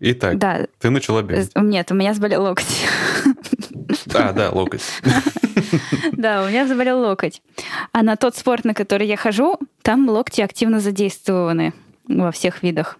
[0.00, 0.66] Итак, Да.
[0.78, 1.50] ты начала бегать.
[1.56, 2.84] Нет, у меня заболел локоть.
[4.14, 4.82] А, да, локоть.
[6.12, 7.42] Да, у меня заболел локоть.
[7.92, 11.72] А на тот спорт, на который я хожу, там локти активно задействованы
[12.06, 12.98] во всех видах.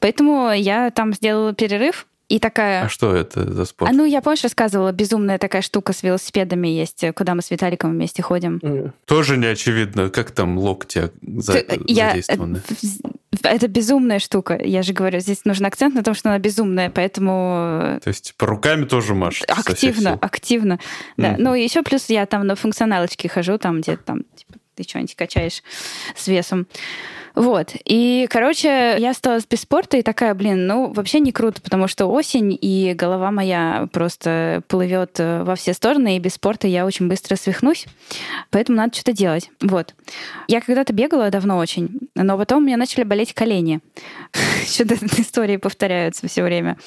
[0.00, 2.84] Поэтому я там сделала перерыв, и такая...
[2.84, 3.90] А что это за спорт?
[3.90, 7.92] А ну, я, помнишь, рассказывала, безумная такая штука с велосипедами есть, куда мы с Виталиком
[7.92, 8.58] вместе ходим.
[8.62, 8.92] М.
[9.04, 12.62] Тоже не очевидно, как там локти за- Ты- я- задействованы.
[13.42, 14.58] Это безумная штука.
[14.60, 18.46] Я же говорю, здесь нужен акцент на том, что она безумная, поэтому То есть по
[18.46, 20.80] руками тоже машешь активно, активно.
[21.16, 21.32] Да.
[21.32, 21.42] Мгм.
[21.42, 25.14] Ну, и еще плюс я там на функционалочке хожу, там где там, типа, ты что-нибудь
[25.14, 25.62] качаешь
[26.16, 26.66] с весом.
[27.36, 27.74] Вот.
[27.84, 32.06] И, короче, я осталась без спорта и такая, блин, ну, вообще не круто, потому что
[32.06, 37.08] осень, и голова моя просто плывет э, во все стороны, и без спорта я очень
[37.08, 37.84] быстро свихнусь.
[38.50, 39.50] Поэтому надо что-то делать.
[39.60, 39.94] Вот.
[40.48, 43.80] Я когда-то бегала давно очень, но потом у меня начали болеть колени.
[44.66, 46.78] Что-то истории повторяются все время.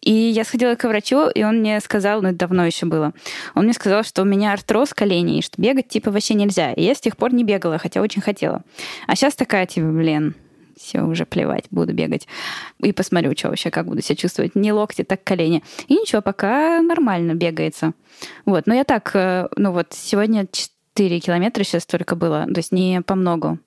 [0.00, 3.12] И я сходила к врачу, и он мне сказал, ну, это давно еще было,
[3.56, 6.72] он мне сказал, что у меня артроз коленей, что бегать типа вообще нельзя.
[6.72, 8.62] И я с тех пор не бегала, хотя очень хотела.
[9.08, 10.34] А сейчас такая, типа, блин,
[10.78, 12.26] все, уже плевать, буду бегать.
[12.82, 14.54] И посмотрю, что вообще, как буду себя чувствовать.
[14.54, 15.62] Не локти, так колени.
[15.88, 17.92] И ничего, пока нормально бегается.
[18.44, 22.72] Вот, но я так, э, ну вот, сегодня 4 километра сейчас только было, то есть
[22.72, 23.58] не по многу.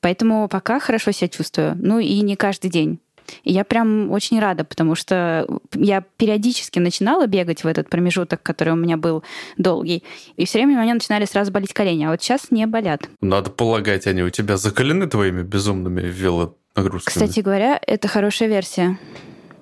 [0.00, 1.76] Поэтому пока хорошо себя чувствую.
[1.80, 3.00] Ну и не каждый день.
[3.44, 8.72] И я прям очень рада, потому что я периодически начинала бегать в этот промежуток, который
[8.72, 9.22] у меня был
[9.56, 10.02] долгий,
[10.36, 13.02] и все время у меня начинали сразу болеть колени, а вот сейчас не болят.
[13.20, 17.14] Надо полагать, они у тебя закалены твоими безумными велонагрузками?
[17.14, 18.98] Кстати говоря, это хорошая версия.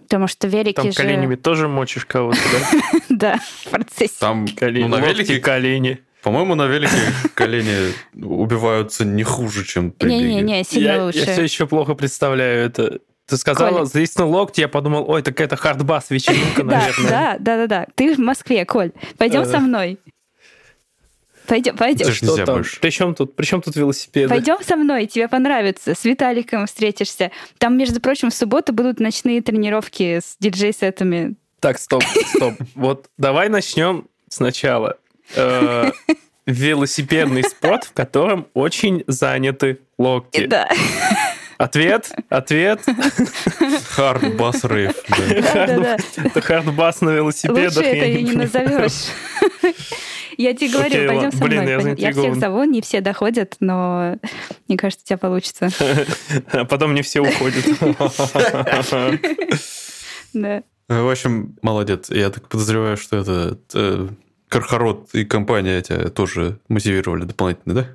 [0.05, 0.97] Потому что велики Там же...
[0.97, 2.99] коленями тоже мочишь кого-то, да?
[3.11, 4.15] Да, в процессе.
[4.19, 5.99] Там, Колени, ну, на велике, колени.
[6.23, 6.97] по-моему, на велике
[7.35, 10.09] колени убиваются не хуже, чем при.
[10.09, 11.19] Не-не-не, сильно Я, лучше.
[11.19, 13.01] я все еще плохо представляю это.
[13.29, 13.85] Ты сказала, Коля.
[13.85, 17.11] задействован локти, я подумал, ой, так это хардбас вечеринка, наверное.
[17.11, 17.87] да, да, да, да.
[17.95, 18.93] Ты в Москве, Коль.
[19.19, 19.45] Пойдем Э.
[19.47, 19.99] со мной.
[21.47, 22.07] Пойдем, пойдем.
[22.09, 22.55] Это нельзя там?
[22.57, 22.79] больше.
[22.81, 24.29] При чем тут, при чем тут велосипеды?
[24.29, 25.95] Пойдем со мной, тебе понравится.
[25.95, 27.31] С Виталиком встретишься.
[27.59, 31.37] Там, между прочим, в субботу будут ночные тренировки с диджей-сетами.
[31.61, 32.05] Так, стоп,
[32.35, 32.55] стоп.
[32.75, 34.99] Вот давай начнем сначала.
[35.37, 35.91] Э,
[36.47, 40.47] Велосипедный спорт, в котором очень заняты локти.
[40.47, 40.69] Да,
[41.59, 42.81] Ответ, ответ.
[45.43, 45.97] Да, да.
[46.17, 47.77] Это хардбас на велосипедах.
[47.77, 49.09] Лучше это я и не назовешь.
[50.39, 51.95] Я тебе говорю, Окей, пойдем со Блин, мной.
[51.99, 52.09] я.
[52.11, 54.19] Я всех зову, не все доходят, но
[54.69, 55.69] мне кажется, у тебя получится.
[56.53, 57.65] А потом не все уходят.
[60.33, 60.63] Да.
[60.89, 62.09] В общем, молодец.
[62.11, 64.09] Я так подозреваю, что это э,
[64.49, 67.87] Кархарот и компания тебя тоже мотивировали дополнительно, да?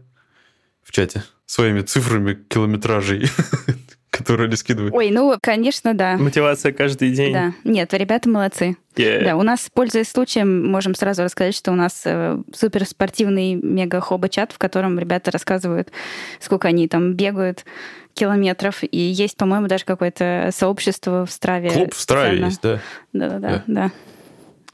[0.84, 1.24] В чате.
[1.46, 3.28] Своими цифрами километражей,
[4.10, 4.94] которые они скидывают.
[4.94, 6.18] Ой, ну, конечно, да.
[6.18, 7.34] Мотивация каждый день.
[7.34, 7.54] Да.
[7.64, 8.78] Нет, ребята молодцы.
[8.96, 9.24] Yeah.
[9.24, 14.58] Да, у нас, пользуясь случаем, можем сразу рассказать, что у нас э, суперспортивный мега-хоба-чат, в
[14.58, 15.92] котором ребята рассказывают,
[16.40, 17.66] сколько они там бегают
[18.14, 18.84] километров.
[18.84, 21.72] И есть, по-моему, даже какое-то сообщество в Страве.
[21.72, 22.80] Клуб в Страве есть, да?
[23.14, 23.64] Да-да-да, Да.
[23.68, 23.92] да.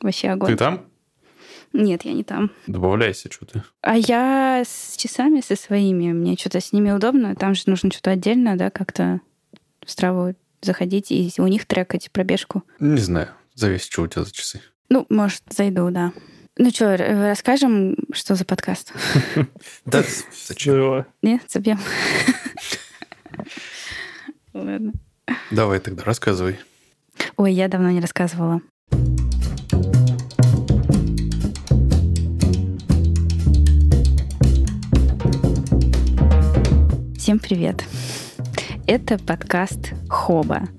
[0.02, 0.52] Вообще огонь.
[0.52, 0.86] Ты там?
[1.74, 2.52] Нет, я не там.
[2.68, 3.64] Добавляйся, что ты.
[3.82, 8.12] А я с часами со своими, мне что-то с ними удобно, там же нужно что-то
[8.12, 9.22] отдельно, да, как-то
[9.86, 12.64] в Страву заходить и у них трекать пробежку.
[12.80, 13.30] Не знаю.
[13.54, 14.62] Зависит, что у тебя за часы.
[14.90, 16.12] Ну, может, зайду, да.
[16.58, 18.94] Ну что, расскажем, что за подкаст?
[19.86, 20.04] Да,
[20.48, 21.06] зачем?
[21.22, 21.80] Нет, забьем.
[24.54, 24.94] Ладно.
[25.52, 26.60] Давай тогда, рассказывай.
[27.38, 28.62] Ой, я давно не рассказывала.
[37.20, 37.84] Всем привет.
[38.88, 40.70] Это подкаст Хоба.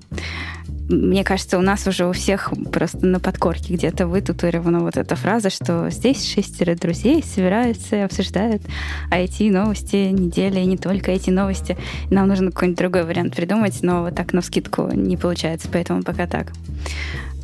[0.89, 5.51] Мне кажется, у нас уже у всех просто на подкорке где-то вытатуирована вот эта фраза,
[5.51, 8.63] что здесь шестеро друзей собираются и обсуждают
[9.11, 11.77] IT-новости недели, и не только эти новости.
[12.09, 16.25] Нам нужно какой-нибудь другой вариант придумать, но вот так на вскидку не получается, поэтому пока
[16.25, 16.53] так.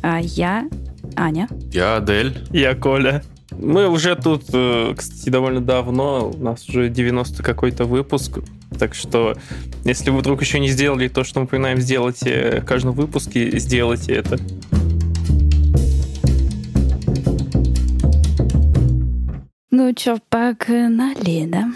[0.02, 0.68] А я
[1.14, 1.48] Аня.
[1.70, 2.36] Я Адель.
[2.50, 3.22] Я Коля.
[3.60, 8.38] Мы уже тут, э, кстати, довольно давно, у нас уже 90 какой-то выпуск,
[8.78, 9.36] так что
[9.84, 13.58] если вы вдруг еще не сделали то, что мы упоминаем сделать э, в каждом выпуске,
[13.58, 14.38] сделайте это.
[19.72, 21.72] Ну что, погнали, да?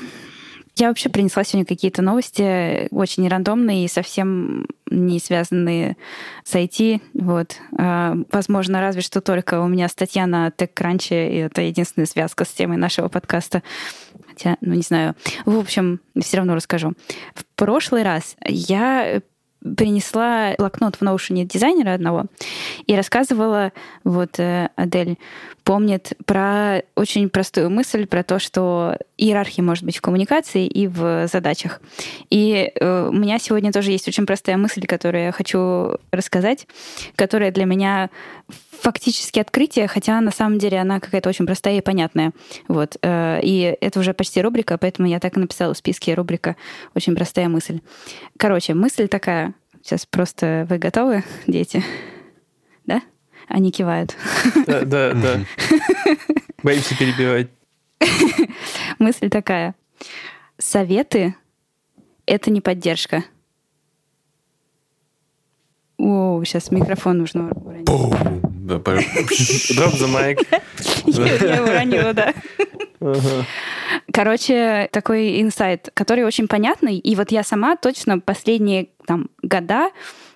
[0.77, 5.97] Я вообще принесла сегодня какие-то новости очень рандомные и совсем не связанные
[6.45, 7.01] с IT.
[7.15, 7.57] Вот.
[7.79, 12.49] А, Возможно, разве что только у меня статья на TechCrunch, и это единственная связка с
[12.49, 13.63] темой нашего подкаста.
[14.27, 15.15] Хотя, ну не знаю.
[15.45, 16.95] В общем, все равно расскажу.
[17.35, 19.21] В прошлый раз я
[19.77, 22.27] принесла блокнот в Notion дизайнера одного
[22.87, 23.73] и рассказывала,
[24.05, 25.19] вот э, Адель
[25.65, 31.29] помнит про очень простую мысль, про то, что иерархия может быть в коммуникации и в
[31.29, 31.81] задачах.
[32.31, 36.67] И э, у меня сегодня тоже есть очень простая мысль, которую я хочу рассказать,
[37.15, 38.11] которая для меня
[38.83, 42.33] фактически открытие, хотя на самом деле она какая-то очень простая и понятная.
[42.67, 42.97] Вот.
[43.03, 46.57] Э, и это уже почти рубрика, поэтому я так и написала в списке рубрика
[46.95, 47.81] «Очень простая мысль».
[48.37, 49.55] Короче, мысль такая.
[49.83, 51.85] Сейчас просто вы готовы, дети?
[52.85, 53.03] Да?
[53.47, 54.17] Они кивают.
[54.67, 55.41] Да, да, да.
[56.63, 57.49] Боимся перебивать.
[58.99, 59.75] Мысль такая.
[60.59, 61.37] Советы—
[62.27, 63.25] это не поддержка.
[65.99, 68.52] О, сейчас микрофон нужно уронить.
[68.63, 70.39] Да, Drop the mic.
[71.07, 72.33] Я уронила, да.
[74.13, 76.97] Короче, такой инсайт, который очень понятный.
[76.97, 79.91] И вот я сама точно последние там, года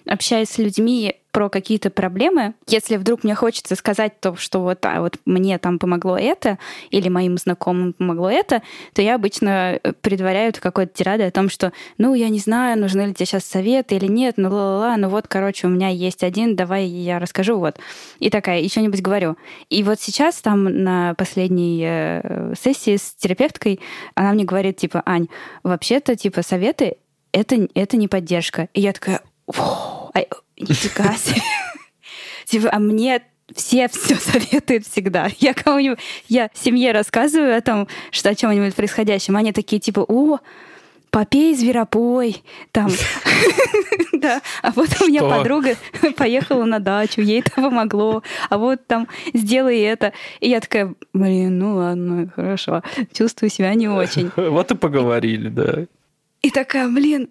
[0.07, 2.55] общаюсь с людьми про какие-то проблемы.
[2.67, 6.59] Если вдруг мне хочется сказать то, что вот, а, вот мне там помогло это,
[6.91, 8.63] или моим знакомым помогло это,
[8.95, 13.03] то я обычно э, предваряю какой-то тирадой о том, что, ну, я не знаю, нужны
[13.03, 16.57] ли тебе сейчас советы или нет, ну, ла-ла-ла, ну вот, короче, у меня есть один,
[16.57, 17.79] давай я расскажу, вот.
[18.19, 19.37] И такая, и что-нибудь говорю.
[19.69, 23.81] И вот сейчас там на последней э, сессии с терапевткой
[24.15, 25.29] она мне говорит, типа, Ань,
[25.63, 26.97] вообще-то, типа, советы
[27.37, 28.69] это, это не поддержка.
[28.73, 29.23] И я такая, «О, а,
[30.57, 31.43] нифига себе.
[32.45, 33.23] Типа, а мне
[33.55, 35.29] все все советуют всегда.
[35.39, 35.99] Я кому-нибудь,
[36.29, 39.37] я семье рассказываю о том, что о чем-нибудь происходящем.
[39.37, 40.39] Они такие типа, о,
[41.11, 42.91] попей зверопой, там,
[44.13, 45.77] да, а вот у меня подруга
[46.17, 50.13] поехала на дачу, ей это помогло, а вот там сделай это.
[50.41, 52.83] И я такая, блин, ну ладно, хорошо,
[53.13, 54.31] чувствую себя не очень.
[54.37, 55.87] Вот и поговорили, да.
[56.43, 57.31] И такая, блин,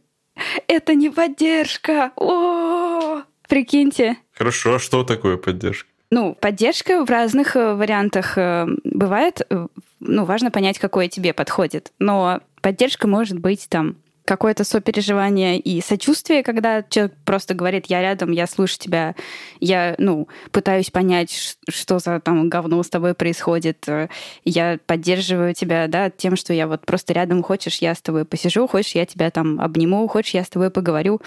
[0.67, 2.11] это не поддержка.
[2.15, 4.17] О, прикиньте.
[4.33, 5.89] Хорошо, а что такое поддержка?
[6.11, 9.41] Ну, поддержка в разных э, вариантах э, бывает.
[9.49, 9.67] Э,
[9.99, 11.91] Ну, важно понять, какое тебе подходит.
[11.99, 13.95] Но поддержка может быть там
[14.25, 19.15] какое-то сопереживание и сочувствие, когда человек просто говорит, я рядом, я слышу тебя,
[19.59, 24.09] я, ну, пытаюсь понять, что за там говно с тобой происходит, э,
[24.43, 28.67] я поддерживаю тебя, да, тем, что я вот просто рядом, хочешь, я с тобой посижу,
[28.67, 31.21] хочешь, я тебя там обниму, хочешь, я с тобой поговорю.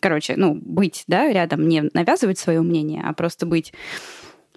[0.00, 3.72] Короче, ну, быть, да, рядом, не навязывать свое мнение, а просто быть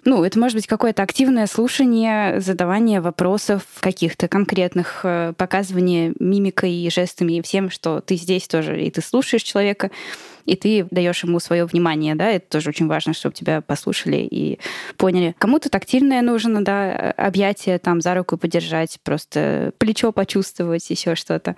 [0.04, 6.90] ну, это может быть какое-то активное слушание, задавание вопросов каких-то конкретных, э, показывание мимикой и
[6.90, 9.90] жестами и всем, что ты здесь тоже, и ты слушаешь человека,
[10.44, 14.58] и ты даешь ему свое внимание, да, это тоже очень важно, чтобы тебя послушали и
[14.96, 15.36] поняли.
[15.38, 21.54] Кому-то тактильное нужно, да, объятие, там, за руку подержать, просто плечо почувствовать, еще что-то.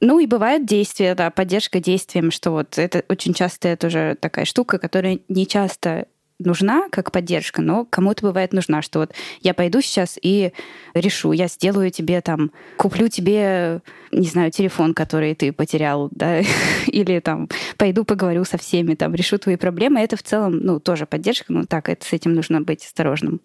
[0.00, 4.78] Ну и бывает действие, да, поддержка действием, что вот это очень частая тоже такая штука,
[4.78, 6.06] которая не часто
[6.46, 10.52] нужна как поддержка, но кому-то бывает нужна, что вот я пойду сейчас и
[10.94, 13.80] решу, я сделаю тебе там, куплю тебе,
[14.12, 16.40] не знаю, телефон, который ты потерял, да,
[16.86, 20.00] или там пойду поговорю со всеми, там, решу твои проблемы.
[20.00, 23.40] Это в целом, ну, тоже поддержка, ну, так, это, с этим нужно быть осторожным.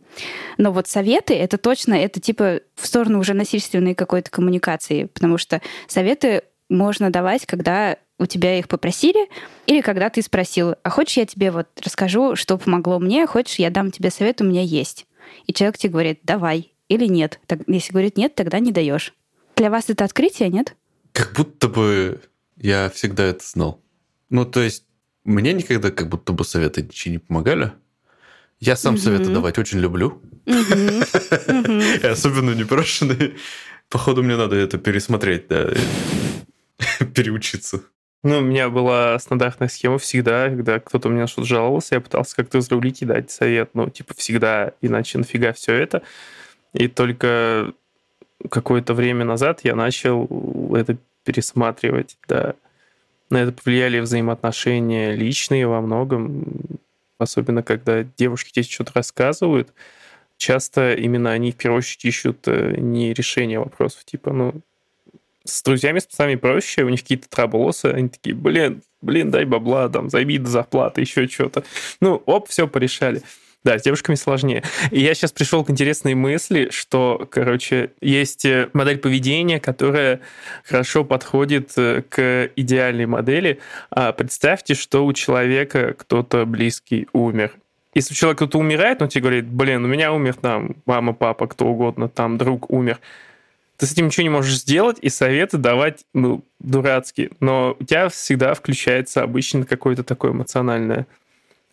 [0.57, 5.61] Но вот советы, это точно, это типа в сторону уже насильственной какой-то коммуникации, потому что
[5.87, 9.29] советы можно давать, когда у тебя их попросили,
[9.65, 13.69] или когда ты спросил, а хочешь я тебе вот расскажу, что помогло мне, хочешь я
[13.69, 15.07] дам тебе совет, у меня есть.
[15.47, 17.39] И человек тебе говорит, давай, или нет.
[17.47, 19.13] Так, если говорит нет, тогда не даешь.
[19.55, 20.75] Для вас это открытие, нет?
[21.11, 22.21] Как будто бы
[22.57, 23.81] я всегда это знал.
[24.29, 24.85] Ну, то есть,
[25.23, 27.71] мне никогда как будто бы советы ничего не помогали.
[28.59, 29.01] Я сам Мгм.
[29.03, 30.21] советы давать очень люблю.
[30.45, 33.35] И особенно непрошенные.
[33.89, 35.69] Походу, мне надо это пересмотреть, да.
[37.15, 37.81] Переучиться.
[38.21, 42.57] Ну, у меня была стандартная схема всегда, когда кто-то меня что-то жаловался, я пытался как-то
[42.57, 46.03] разрулить и дать совет, ну, типа, всегда, иначе нафига все это.
[46.73, 47.73] И только
[48.49, 50.27] какое-то время назад я начал
[50.75, 52.55] это пересматривать, да.
[53.29, 56.45] На это повлияли взаимоотношения личные во многом,
[57.19, 59.71] особенно когда девушки тебе что-то рассказывают,
[60.37, 64.61] часто именно они в первую очередь ищут э, не решение вопросов, типа, ну,
[65.53, 69.89] с друзьями, с пацанами проще, у них какие-то траблосы, они такие, блин, блин, дай бабла,
[69.89, 71.63] там, займи до зарплаты, еще что-то.
[72.01, 73.21] Ну, оп, все порешали.
[73.65, 74.63] Да, с девушками сложнее.
[74.89, 80.21] И я сейчас пришел к интересной мысли, что, короче, есть э, модель поведения, которая
[80.63, 83.59] хорошо подходит э, к идеальной модели.
[83.89, 87.51] А представьте, что у человека кто-то близкий умер.
[87.93, 91.47] Если у человека кто-то умирает, он тебе говорит, блин, у меня умер там мама, папа,
[91.47, 92.99] кто угодно, там друг умер
[93.79, 97.31] ты с этим ничего не можешь сделать, и советы давать, ну, дурацкие.
[97.39, 101.07] Но у тебя всегда включается обычно какое-то такое эмоциональное,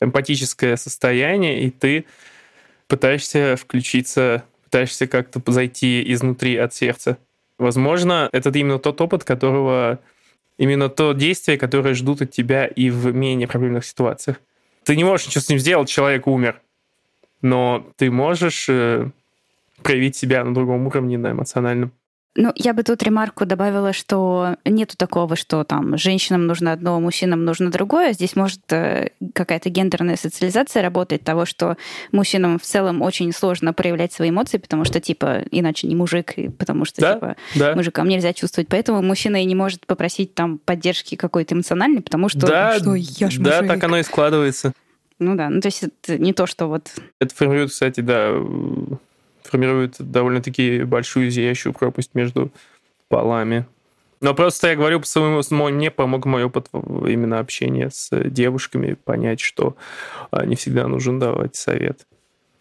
[0.01, 2.05] эмпатическое состояние, и ты
[2.87, 7.19] пытаешься включиться, пытаешься как-то зайти изнутри от сердца.
[7.59, 9.99] Возможно, это именно тот опыт, которого...
[10.59, 14.41] Именно то действие, которое ждут от тебя и в менее проблемных ситуациях.
[14.85, 16.63] Ты не можешь ничего с ним сделать, человек умер.
[17.43, 19.11] Но ты можешь э,
[19.87, 21.93] проявить себя на другом уровне, на эмоциональном.
[22.38, 27.45] Ну, я бы тут ремарку добавила, что нету такого, что там женщинам нужно одно, мужчинам
[27.45, 28.12] нужно другое.
[28.12, 31.76] Здесь может э, какая-то гендерная социализация работать того, что
[32.12, 36.85] мужчинам в целом очень сложно проявлять свои эмоции, потому что, типа, иначе не мужик, потому
[36.85, 37.75] что, да, типа, да.
[37.75, 38.69] мужикам нельзя чувствовать.
[38.69, 43.31] Поэтому мужчина и не может попросить там поддержки какой-то эмоциональной, потому что, да, что я
[43.31, 44.75] ж Да, так оно и складывается.
[45.19, 46.90] Ну да, ну то есть это не то, что вот...
[47.19, 48.35] Это формирует, кстати, да,
[49.47, 52.50] формирует довольно-таки большую зияющую пропасть между
[53.09, 53.67] полами.
[54.21, 59.41] Но просто я говорю по своему, мне помог мой опыт именно общения с девушками понять,
[59.41, 59.76] что
[60.45, 62.07] не всегда нужен давать совет.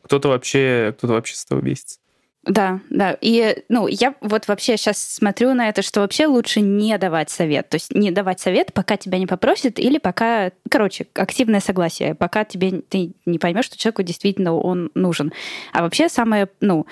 [0.03, 1.99] Кто-то вообще, кто-то вообще с этого бесится.
[2.45, 3.17] Да, да.
[3.21, 7.69] И, ну, я вот вообще сейчас смотрю на это, что вообще лучше не давать совет.
[7.69, 12.45] То есть не давать совет, пока тебя не попросят, или пока, короче, активное согласие, пока
[12.45, 15.33] тебе ты не поймешь, что человеку действительно он нужен.
[15.73, 16.85] А вообще самое, ну,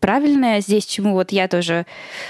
[0.00, 1.86] правильное здесь, чему вот я тоже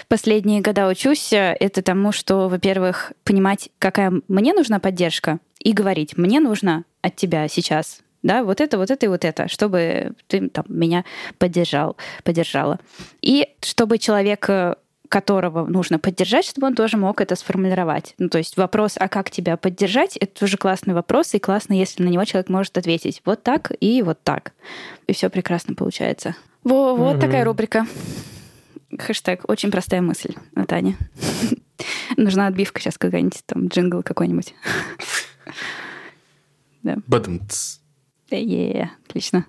[0.08, 6.40] последние года учусь, это тому, что, во-первых, понимать, какая мне нужна поддержка, и говорить, мне
[6.40, 10.64] нужно от тебя сейчас да, вот это, вот это и вот это, чтобы ты там,
[10.68, 11.04] меня
[11.38, 12.80] поддержал, поддержала.
[13.20, 14.74] И чтобы человек э,
[15.10, 18.14] которого нужно поддержать, чтобы он тоже мог это сформулировать.
[18.18, 22.02] Ну, то есть вопрос, а как тебя поддержать, это тоже классный вопрос, и классно, если
[22.02, 24.54] на него человек может ответить вот так и вот так.
[25.06, 26.34] И все прекрасно получается.
[26.64, 27.20] Во, вот mm-hmm.
[27.20, 27.86] такая рубрика.
[28.98, 30.96] Хэштег «Очень простая мысль» от Ани.
[32.16, 34.54] Нужна отбивка сейчас какая-нибудь, там, джингл какой-нибудь.
[36.82, 36.98] Да.
[38.30, 38.50] Бадамц.
[38.50, 39.46] Е, отлично.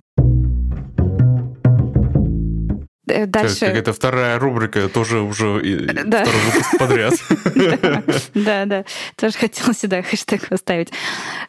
[3.08, 3.68] Э, дальше...
[3.68, 5.62] Какая-то вторая рубрика, тоже уже
[6.06, 6.24] да.
[6.24, 7.14] второй выпуск подряд.
[8.34, 8.86] Да, да.
[9.16, 10.90] Тоже хотела сюда хэштег поставить.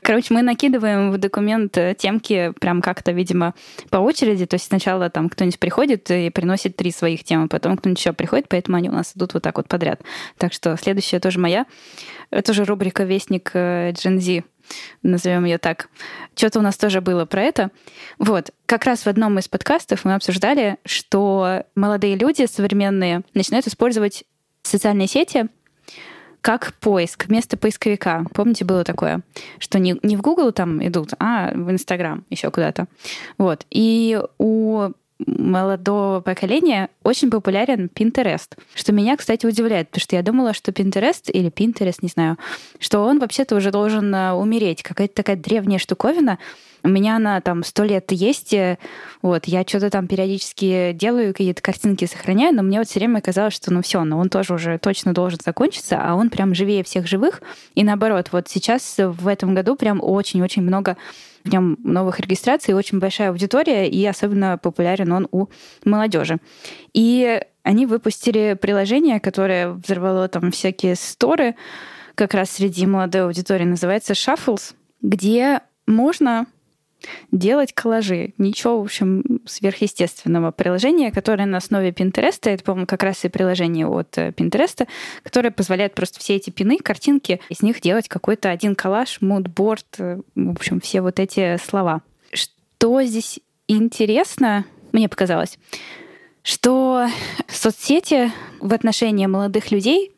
[0.02, 3.54] Короче, мы накидываем в документ э, темки прям как-то, видимо,
[3.90, 4.46] по очереди.
[4.46, 8.48] То есть сначала там кто-нибудь приходит и приносит три своих темы, потом кто-нибудь еще приходит,
[8.48, 10.00] поэтому они у нас идут вот так вот подряд.
[10.38, 11.66] Так что следующая тоже моя.
[12.30, 14.44] Это же рубрика «Вестник э, Z»
[15.02, 15.88] назовем ее так.
[16.34, 17.70] Что-то у нас тоже было про это.
[18.18, 24.24] Вот, как раз в одном из подкастов мы обсуждали, что молодые люди современные начинают использовать
[24.62, 25.48] социальные сети
[26.40, 28.24] как поиск вместо поисковика.
[28.32, 29.22] Помните, было такое,
[29.58, 32.86] что не, не в Google там идут, а в Instagram еще куда-то.
[33.36, 33.66] Вот.
[33.68, 40.52] И у молодого поколения очень популярен Pinterest, что меня, кстати, удивляет, потому что я думала,
[40.52, 42.36] что Pinterest или Pinterest, не знаю,
[42.78, 44.82] что он вообще-то уже должен э, умереть.
[44.82, 46.38] Какая-то такая древняя штуковина.
[46.82, 48.78] У меня она там сто лет есть, э,
[49.22, 53.54] вот, я что-то там периодически делаю, какие-то картинки сохраняю, но мне вот все время казалось,
[53.54, 57.06] что ну все, но он тоже уже точно должен закончиться, а он прям живее всех
[57.06, 57.40] живых.
[57.74, 60.96] И наоборот, вот сейчас в этом году прям очень-очень много
[61.46, 65.46] в нем новых регистраций, очень большая аудитория, и особенно популярен он у
[65.84, 66.38] молодежи.
[66.92, 71.54] И они выпустили приложение, которое взорвало там всякие сторы,
[72.14, 76.46] как раз среди молодой аудитории, называется Shuffles, где можно
[77.30, 78.32] делать коллажи.
[78.38, 80.50] Ничего, в общем, сверхъестественного.
[80.50, 84.86] Приложение, которое на основе Пинтереста, это, по-моему, как раз и приложение от Пинтереста,
[85.22, 90.20] которое позволяет просто все эти пины, картинки, из них делать какой-то один коллаж, мудборд, э,
[90.34, 92.02] в общем, все вот эти слова.
[92.32, 95.58] Что здесь интересно, мне показалось,
[96.42, 97.06] что
[97.48, 100.12] соцсети в отношении молодых людей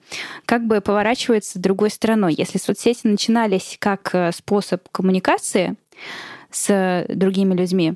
[0.45, 2.35] как бы поворачиваются другой стороной.
[2.37, 5.77] Если соцсети начинались как э, способ коммуникации,
[6.51, 7.95] с другими людьми,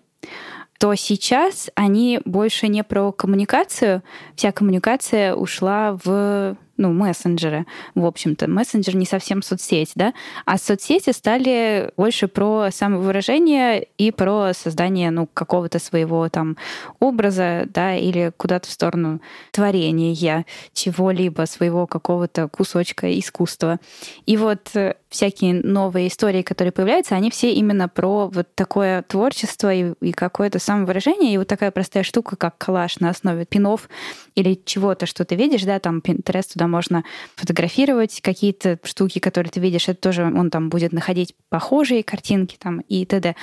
[0.78, 4.02] то сейчас они больше не про коммуникацию.
[4.34, 8.48] Вся коммуникация ушла в ну, мессенджеры, в общем-то.
[8.48, 10.12] Мессенджер не совсем соцсеть, да?
[10.44, 16.56] А соцсети стали больше про самовыражение и про создание, ну, какого-то своего там
[16.98, 19.20] образа, да, или куда-то в сторону
[19.52, 23.78] творения чего-либо, своего какого-то кусочка искусства.
[24.26, 29.72] И вот э, всякие новые истории, которые появляются, они все именно про вот такое творчество
[29.72, 31.34] и, и какое-то самовыражение.
[31.34, 33.88] И вот такая простая штука, как коллаж на основе пинов
[34.34, 37.04] или чего-то, что ты видишь, да, там Pinterest туда можно
[37.36, 42.80] фотографировать какие-то штуки, которые ты видишь, это тоже он там будет находить похожие картинки там
[42.80, 43.36] и т.д.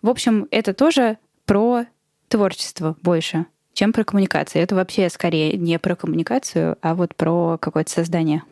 [0.00, 1.84] В общем, это тоже про
[2.28, 4.62] творчество больше, чем про коммуникацию.
[4.62, 8.44] Это вообще скорее не про коммуникацию, а вот про какое-то создание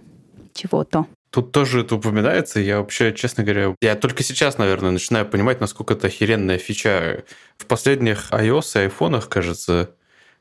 [0.52, 1.06] чего-то.
[1.36, 2.60] Тут тоже это упоминается.
[2.60, 7.24] Я вообще, честно говоря, я только сейчас, наверное, начинаю понимать, насколько это охеренная фича.
[7.58, 9.90] В последних iOS и айфонах, кажется,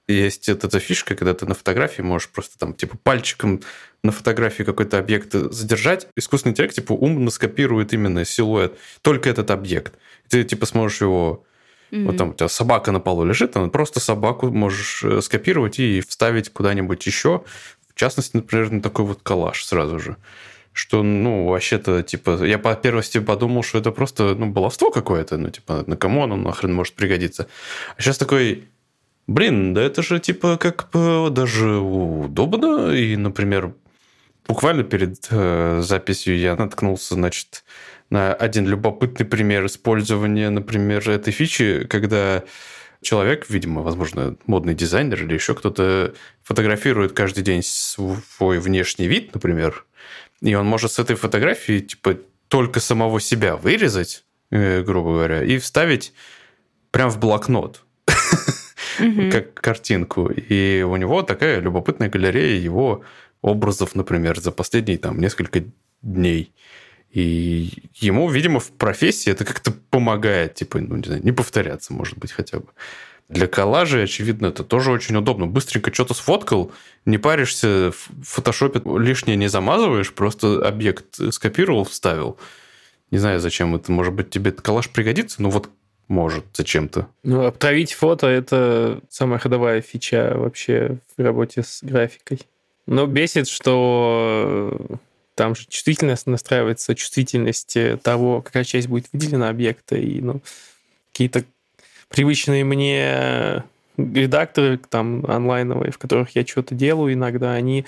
[0.08, 3.60] есть вот эта фишка, когда ты на фотографии можешь просто там типа пальчиком
[4.04, 6.08] на фотографии какой-то объект задержать.
[6.16, 9.96] Искусственный интеллект типа умно скопирует именно силуэт, только этот объект.
[10.30, 11.44] Ты типа сможешь его
[11.92, 12.06] Mm-hmm.
[12.06, 16.02] Вот там у тебя собака на полу лежит, там просто собаку можешь э, скопировать и
[16.02, 17.44] вставить куда-нибудь еще.
[17.94, 20.18] В частности, например, на такой вот коллаж сразу же.
[20.75, 25.50] Что, ну, вообще-то, типа, я по первости подумал, что это просто, ну, баловство какое-то, ну,
[25.50, 27.48] типа, на кому оно нахрен может пригодиться.
[27.96, 28.67] А сейчас такой,
[29.27, 32.91] Блин, да это же типа как бы даже удобно.
[32.91, 33.74] И, например,
[34.48, 37.63] буквально перед э, записью я наткнулся, значит,
[38.12, 42.44] на один любопытный пример использования, например, этой фичи, когда
[43.01, 46.13] человек, видимо, возможно, модный дизайнер или еще кто-то
[46.44, 49.86] фотографирует каждый день свой внешний вид, например,
[50.42, 55.58] и он может с этой фотографии типа только самого себя вырезать, э, грубо говоря, и
[55.58, 56.13] вставить
[56.92, 57.84] прям в блокнот
[59.32, 60.27] как картинку.
[60.30, 63.04] И у него такая любопытная галерея его
[63.42, 65.63] образов, например, за последние там несколько
[66.01, 66.54] дней.
[67.12, 72.18] И ему, видимо, в профессии это как-то помогает, типа, ну, не знаю, не повторяться, может
[72.18, 72.68] быть, хотя бы.
[73.27, 75.48] Для коллажей, очевидно, это тоже очень удобно.
[75.48, 76.72] Быстренько что-то сфоткал,
[77.05, 82.38] не паришься, в фотошопе лишнее не замазываешь, просто объект скопировал, вставил.
[83.10, 83.91] Не знаю, зачем это.
[83.91, 85.70] Может быть, тебе этот коллаж пригодится, но вот
[86.08, 87.08] может зачем-то.
[87.24, 92.41] Ну, обтравить фото– это самая ходовая фича вообще в работе с графикой.
[92.86, 95.00] Но бесит, что
[95.34, 100.41] там же чувствительность настраивается, чувствительность того, какая часть будет выделена объекта, и ну,
[101.12, 101.44] какие-то
[102.10, 103.64] привычные мне
[103.98, 107.86] редакторы там онлайновые, в которых я что-то делаю иногда, они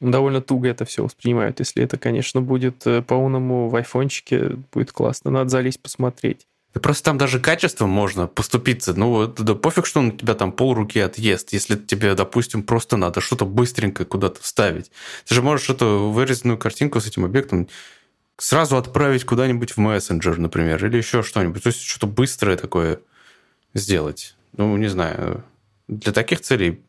[0.00, 1.60] довольно туго это все воспринимают.
[1.60, 5.30] Если это, конечно, будет э, по-умному в айфончике, будет классно.
[5.30, 6.46] Надо залезть посмотреть.
[6.74, 8.94] Да просто там даже качеством можно поступиться.
[8.94, 13.20] Ну, да пофиг, что он у тебя там полруки отъест, если тебе, допустим, просто надо
[13.20, 14.90] что-то быстренько куда-то вставить.
[15.26, 17.68] Ты же можешь эту вырезанную картинку с этим объектом
[18.36, 21.62] сразу отправить куда-нибудь в мессенджер, например, или еще что-нибудь.
[21.62, 22.98] То есть что-то быстрое такое
[23.74, 24.36] сделать.
[24.56, 25.44] Ну, не знаю.
[25.88, 26.80] Для таких целей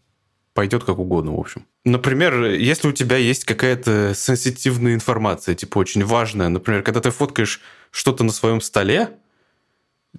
[0.53, 1.65] пойдет как угодно, в общем.
[1.83, 7.61] Например, если у тебя есть какая-то сенситивная информация, типа очень важная, например, когда ты фоткаешь
[7.91, 9.11] что-то на своем столе,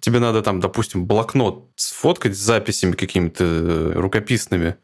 [0.00, 4.76] тебе надо там, допустим, блокнот сфоткать с записями какими-то э, рукописными,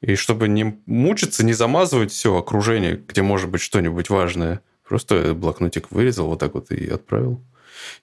[0.00, 5.90] и чтобы не мучиться, не замазывать все окружение, где может быть что-нибудь важное, просто блокнотик
[5.90, 7.40] вырезал вот так вот и отправил.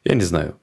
[0.03, 0.57] Я не знаю.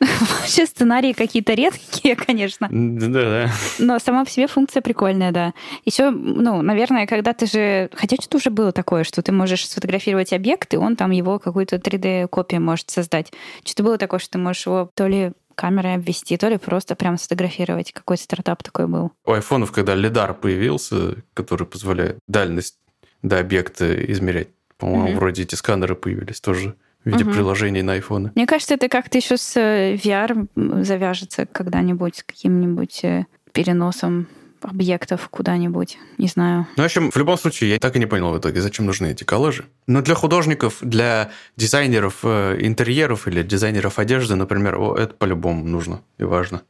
[0.00, 2.68] Вообще сценарии какие-то редкие, конечно.
[2.70, 3.50] Да, да.
[3.78, 5.54] Но сама по себе функция прикольная, да.
[5.84, 7.90] Еще, ну, наверное, когда ты же...
[7.94, 11.76] Хотя что-то уже было такое, что ты можешь сфотографировать объект, и он там его какую-то
[11.76, 13.32] 3D-копию может создать.
[13.64, 17.16] Что-то было такое, что ты можешь его то ли камерой обвести, то ли просто прям
[17.16, 17.92] сфотографировать.
[17.92, 19.12] Какой-то стартап такой был.
[19.24, 22.76] У айфонов, когда лидар появился, который позволяет дальность
[23.22, 25.16] до объекта измерять, по-моему, mm-hmm.
[25.16, 26.76] вроде эти сканеры появились тоже
[27.06, 27.32] в виде угу.
[27.32, 28.32] приложений на iPhone.
[28.34, 30.48] Мне кажется, это как-то еще с э, VR
[30.82, 34.26] завяжется когда-нибудь с каким-нибудь э, переносом
[34.60, 36.66] объектов куда-нибудь, не знаю.
[36.76, 39.12] Ну, в общем, в любом случае, я так и не понял в итоге, зачем нужны
[39.12, 39.66] эти коллажи.
[39.86, 46.00] Но для художников, для дизайнеров э, интерьеров или дизайнеров одежды, например, о, это по-любому нужно
[46.18, 46.62] и важно.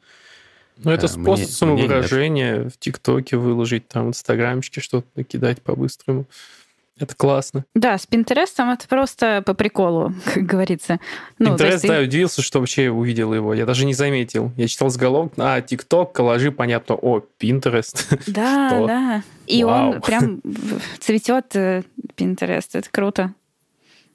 [0.76, 6.26] Ну, это способ мне, самовыражения мне в ТикТоке выложить, там в Инстаграмчике что-то накидать по-быстрому.
[6.98, 7.66] Это классно.
[7.74, 10.98] Да, с Пинтерестом это просто по приколу, как говорится.
[11.38, 11.88] Ну, Pinterest, ты...
[11.88, 13.52] да, удивился, что вообще увидел его.
[13.52, 14.50] Я даже не заметил.
[14.56, 18.08] Я читал заголовок, а, ТикТок, коллажи, понятно, о, Пинтерест.
[18.26, 19.22] Да, да.
[19.46, 19.92] И Вау.
[19.94, 20.40] он прям
[20.98, 21.54] цветет
[22.14, 22.74] Пинтерест.
[22.74, 23.34] Это круто.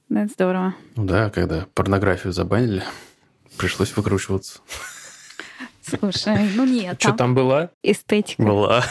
[0.09, 0.75] Это здорово.
[0.95, 2.83] Ну да, когда порнографию забанили,
[3.57, 4.59] пришлось выкручиваться.
[5.83, 6.99] Слушай, ну нет.
[6.99, 7.69] Что там была?
[7.83, 8.41] Эстетика.
[8.41, 8.83] Была.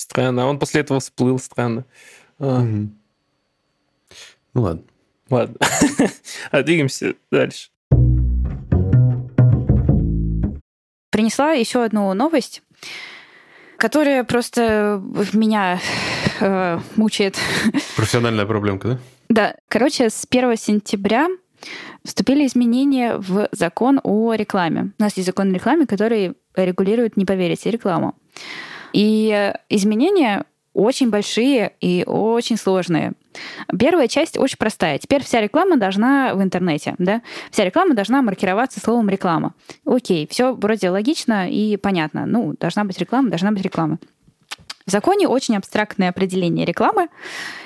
[0.00, 0.44] Странно.
[0.44, 1.84] А он после этого всплыл странно.
[2.38, 2.62] А.
[2.62, 2.90] Ну
[4.54, 4.82] ладно.
[5.28, 5.56] Ладно.
[6.50, 7.68] а двигаемся дальше.
[11.10, 12.62] Принесла еще одну новость,
[13.76, 15.02] которая просто
[15.34, 15.78] меня
[16.40, 17.36] э, мучает.
[17.96, 18.98] Профессиональная проблемка, да?
[19.28, 19.54] Да.
[19.68, 21.28] Короче, с 1 сентября
[22.04, 24.92] вступили изменения в закон о рекламе.
[24.98, 28.14] У нас есть закон о рекламе, который регулирует, не поверите, рекламу.
[28.92, 33.12] И изменения очень большие и очень сложные.
[33.78, 34.98] Первая часть очень простая.
[34.98, 37.22] Теперь вся реклама должна в интернете, да?
[37.50, 39.54] Вся реклама должна маркироваться словом реклама.
[39.84, 42.24] Окей, все вроде логично и понятно.
[42.26, 43.98] Ну, должна быть реклама, должна быть реклама.
[44.86, 47.08] В законе очень абстрактное определение рекламы.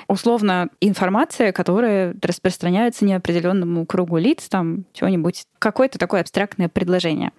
[0.07, 7.31] Условно, информация, которая распространяется неопределенному кругу лиц, там, чего-нибудь, какое-то такое абстрактное предложение.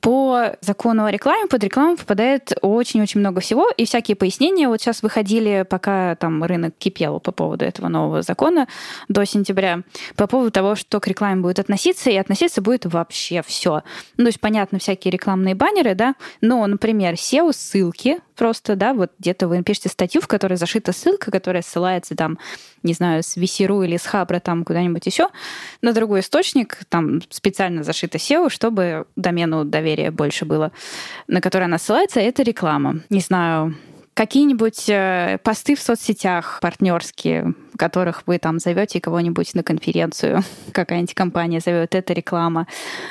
[0.00, 5.02] По закону о рекламе под рекламу попадает очень-очень много всего, и всякие пояснения вот сейчас
[5.02, 8.66] выходили, пока там рынок кипел по поводу этого нового закона
[9.08, 9.82] до сентября,
[10.16, 13.82] по поводу того, что к рекламе будет относиться, и относиться будет вообще все.
[14.16, 19.48] Ну, то есть, понятно, всякие рекламные баннеры, да, но, например, SEO-ссылки, просто, да, вот где-то
[19.48, 22.38] вы напишите статью, в которой зашита ссылка, которая ссылается там,
[22.82, 25.28] не знаю, с Весеру или с Хабра там куда-нибудь еще
[25.82, 30.72] на другой источник, там специально зашита SEO, чтобы домену доверия больше было,
[31.26, 33.00] на который она ссылается, это реклама.
[33.10, 33.76] Не знаю,
[34.20, 41.58] какие-нибудь э, посты в соцсетях партнерские, которых вы там зовете кого-нибудь на конференцию, какая-нибудь компания
[41.60, 42.66] зовет, это реклама.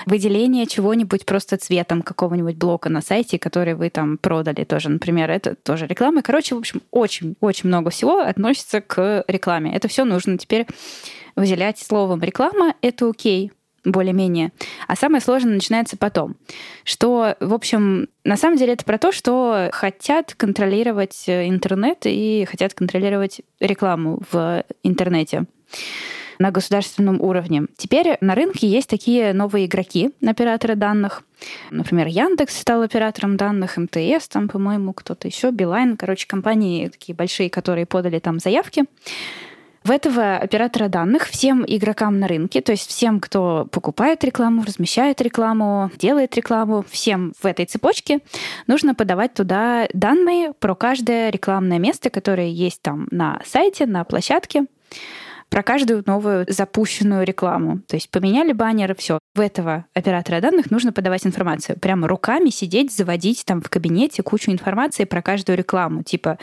[0.06, 5.56] Выделение чего-нибудь просто цветом какого-нибудь блока на сайте, который вы там продали тоже, например, это
[5.56, 6.22] тоже реклама.
[6.22, 9.76] Короче, в общем, очень-очень много всего относится к рекламе.
[9.76, 10.68] Это все нужно теперь
[11.36, 13.52] выделять словом реклама, это окей
[13.92, 14.52] более-менее.
[14.88, 16.36] А самое сложное начинается потом.
[16.84, 22.46] Что, в общем, на самом деле это про то, что хотят контролировать э, интернет и
[22.50, 25.46] хотят контролировать рекламу в интернете
[26.40, 27.66] на государственном уровне.
[27.78, 31.24] Теперь на рынке есть такие новые игроки, операторы данных.
[31.70, 37.50] Например, Яндекс стал оператором данных, МТС, там, по-моему, кто-то еще, Билайн, короче, компании такие большие,
[37.50, 38.86] которые подали там заявки.
[39.90, 45.20] В этого оператора данных всем игрокам на рынке, то есть всем, кто покупает рекламу, размещает
[45.20, 48.20] рекламу, делает рекламу, всем в этой цепочке
[48.68, 54.68] нужно подавать туда данные про каждое рекламное место, которое есть там на сайте, на площадке
[55.50, 57.80] про каждую новую запущенную рекламу.
[57.88, 59.18] То есть поменяли баннеры, все.
[59.34, 61.80] В этого оператора данных нужно подавать информацию.
[61.80, 66.04] Прямо руками сидеть, заводить там в кабинете кучу информации про каждую рекламу.
[66.04, 66.38] Типа,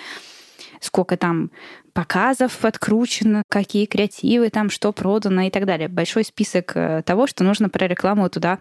[0.80, 1.52] сколько там
[1.96, 5.88] показов откручено, какие креативы там, что продано и так далее.
[5.88, 8.58] Большой список э, того, что нужно про рекламу туда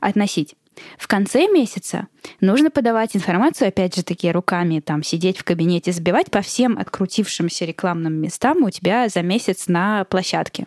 [0.00, 0.54] относить.
[0.98, 2.08] В конце месяца
[2.42, 7.64] нужно подавать информацию, опять же таки, руками, там, сидеть в кабинете, сбивать по всем открутившимся
[7.64, 10.66] рекламным местам у тебя за месяц на площадке.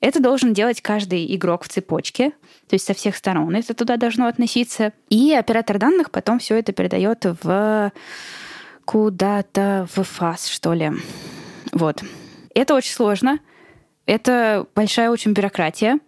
[0.00, 2.32] Это должен делать каждый игрок в цепочке,
[2.68, 4.92] то есть со всех сторон это туда должно относиться.
[5.08, 7.92] И оператор данных потом все это передает в
[8.84, 10.90] куда-то в ФАС, что ли.
[11.72, 12.02] Вот.
[12.54, 13.38] Это очень сложно.
[14.06, 15.98] Это большая очень бюрократия.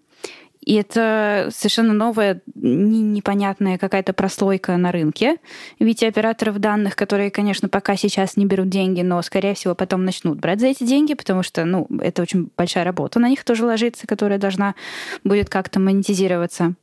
[0.64, 5.36] И это совершенно новая, непонятная какая-то прослойка на рынке.
[5.78, 10.38] Ведь операторов данных, которые, конечно, пока сейчас не берут деньги, но, скорее всего, потом начнут
[10.38, 14.06] брать за эти деньги, потому что, ну, это очень большая работа на них тоже ложится,
[14.06, 14.74] которая должна
[15.22, 16.74] будет как-то монетизироваться.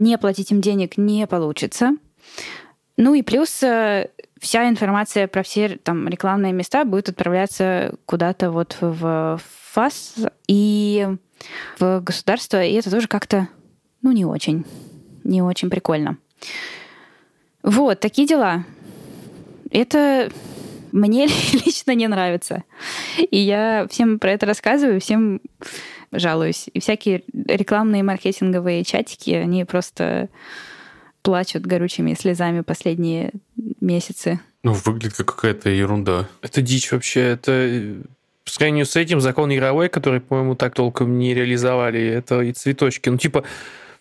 [0.00, 1.92] Не платить им денег не получится.
[2.96, 4.08] Ну и плюс э,
[4.42, 10.16] вся информация про все там рекламные места будет отправляться куда-то вот в ФАС
[10.48, 11.08] и
[11.78, 13.48] в государство, и это тоже как-то,
[14.02, 14.66] ну, не очень,
[15.22, 16.18] не очень прикольно.
[17.62, 18.64] Вот, такие дела.
[19.70, 20.28] Это
[20.90, 21.26] мне
[21.64, 22.64] лично не нравится.
[23.30, 25.40] И я всем про это рассказываю, всем
[26.10, 26.68] жалуюсь.
[26.74, 30.28] И всякие рекламные маркетинговые чатики, они просто
[31.22, 33.32] плачут горючими слезами последние
[33.80, 34.40] месяцы.
[34.62, 36.28] Ну, выглядит как какая-то ерунда.
[36.40, 37.20] Это дичь вообще.
[37.20, 37.96] Это
[38.44, 43.08] по сравнению с этим закон игровой, который, по-моему, так толком не реализовали, это и цветочки.
[43.08, 43.44] Ну, типа,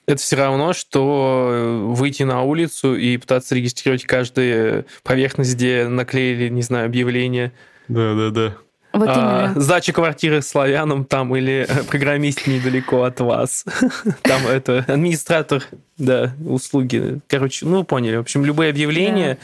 [0.07, 6.61] это все равно, что выйти на улицу и пытаться регистрировать каждую поверхность, где наклеили, не
[6.61, 7.51] знаю, объявление.
[7.87, 8.57] Да-да-да.
[8.93, 13.65] Вот а, сдача квартиры славянам там или программист недалеко от вас.
[14.21, 15.63] Там это администратор,
[15.97, 17.19] да, услуги.
[17.27, 18.17] Короче, ну, поняли.
[18.17, 19.37] В общем, любые объявления.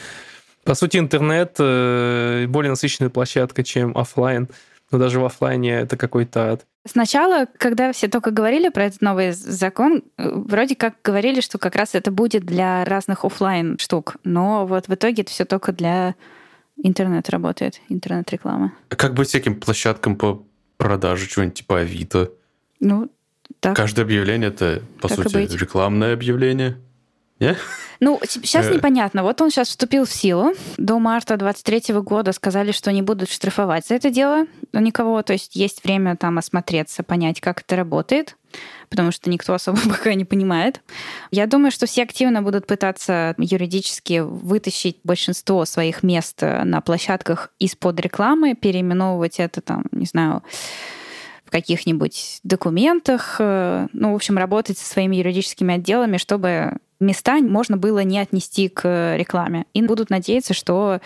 [0.65, 4.49] По сути, интернет э, более насыщенная площадка, чем офлайн.
[4.91, 6.65] Но даже в офлайне это какой-то ад.
[6.86, 11.75] Сначала, когда все только говорили про этот новый закон, э, вроде как говорили, что как
[11.75, 14.17] раз это будет для разных офлайн штук.
[14.23, 16.15] Но вот в итоге это все только для
[16.81, 18.73] интернет работает, интернет-реклама.
[18.89, 20.43] А как быть всяким площадкам по
[20.77, 22.31] продаже, чего-нибудь типа Авито?
[22.79, 23.09] Ну,
[23.59, 23.75] так.
[23.75, 26.77] Каждое объявление это, по так сути, рекламное объявление.
[27.39, 27.57] Yeah?
[27.99, 28.75] Ну, сейчас э.
[28.75, 29.23] непонятно.
[29.23, 30.53] Вот он сейчас вступил в силу.
[30.77, 35.21] До марта 23 года сказали, что не будут штрафовать за это дело никого.
[35.23, 38.35] То есть есть время там осмотреться, понять, как это работает.
[38.89, 40.82] Потому что никто особо пока не понимает.
[41.32, 48.00] Я думаю, что все активно будут пытаться юридически вытащить большинство своих мест на площадках из-под
[48.00, 50.43] рекламы, переименовывать это там, не знаю,
[51.48, 57.78] в каких-нибудь документах, э, ну, в общем, работать со своими юридическими отделами, чтобы места можно
[57.78, 59.65] было не отнести к рекламе.
[59.74, 61.00] И будут надеяться, что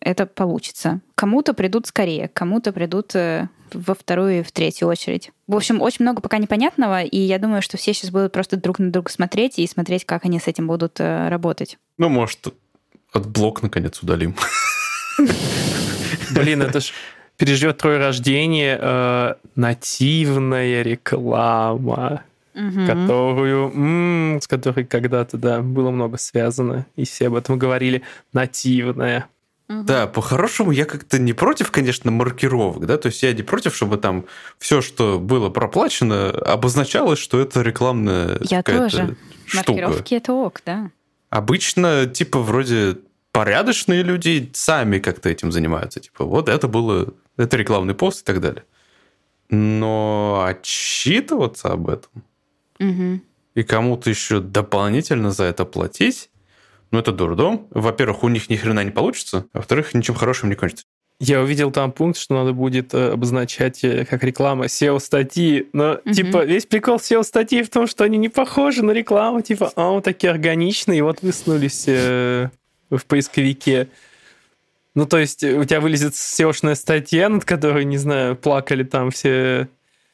[0.00, 1.00] это получится.
[1.14, 5.30] Кому-то придут скорее, кому-то придут э, во вторую и в третью очередь.
[5.46, 8.78] В общем, очень много пока непонятного, и я думаю, что все сейчас будут просто друг
[8.78, 11.78] на друга смотреть и смотреть, как они с этим будут э, работать.
[11.98, 12.48] Ну, может,
[13.12, 14.34] от блок наконец удалим.
[16.34, 16.92] Блин, это ж
[17.36, 22.22] переживет трое рождения э, нативная реклама,
[22.54, 22.86] угу.
[22.86, 29.26] которую, м-м, с которой когда-то, да, было много связано, и все об этом говорили, нативная.
[29.70, 33.98] Да, по-хорошему я как-то не против, конечно, маркировок, да, то есть я не против, чтобы
[33.98, 34.24] там
[34.58, 39.16] все, что было проплачено, обозначалось, что это рекламная Я тоже.
[39.46, 39.72] Штука.
[39.72, 40.90] Маркировки это ок, да.
[41.28, 42.98] Обычно, типа, вроде
[43.30, 46.00] порядочные люди сами как-то этим занимаются.
[46.00, 48.64] Типа, вот это было это рекламный пост и так далее.
[49.50, 52.24] Но отчитываться об этом
[52.80, 53.20] угу.
[53.54, 56.29] и кому-то еще дополнительно за это платить,
[56.90, 57.68] ну, это дурдом.
[57.70, 60.86] Во-первых, у них ни хрена не получится, а во-вторых, ничем хорошим не кончится.
[61.22, 65.68] Я увидел там пункт, что надо будет э, обозначать э, как реклама SEO-статьи.
[65.74, 66.14] Но, угу.
[66.14, 69.42] типа, весь прикол SEO-статьи в том, что они не похожи на рекламу.
[69.42, 72.48] Типа, а, вот такие органичные, и вот высунулись э,
[72.88, 73.88] в поисковике.
[74.94, 79.68] Ну, то есть у тебя вылезет SEO-шная статья, над которой, не знаю, плакали там все,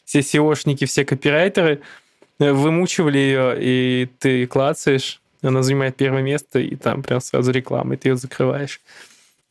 [0.05, 1.83] все SEOшники, все копирайтеры,
[2.41, 7.95] э, вымучивали ее, и ты клацаешь, она занимает первое место, и там прям сразу реклама,
[7.95, 8.81] и ты ее закрываешь.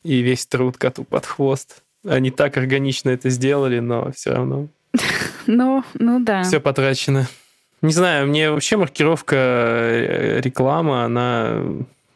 [0.03, 1.84] И весь труд коту под хвост.
[2.08, 4.67] Они так органично это сделали, но все равно.
[5.47, 6.41] Ну, ну да.
[6.41, 7.27] Все потрачено.
[7.84, 11.62] Не знаю, мне вообще маркировка э, реклама, она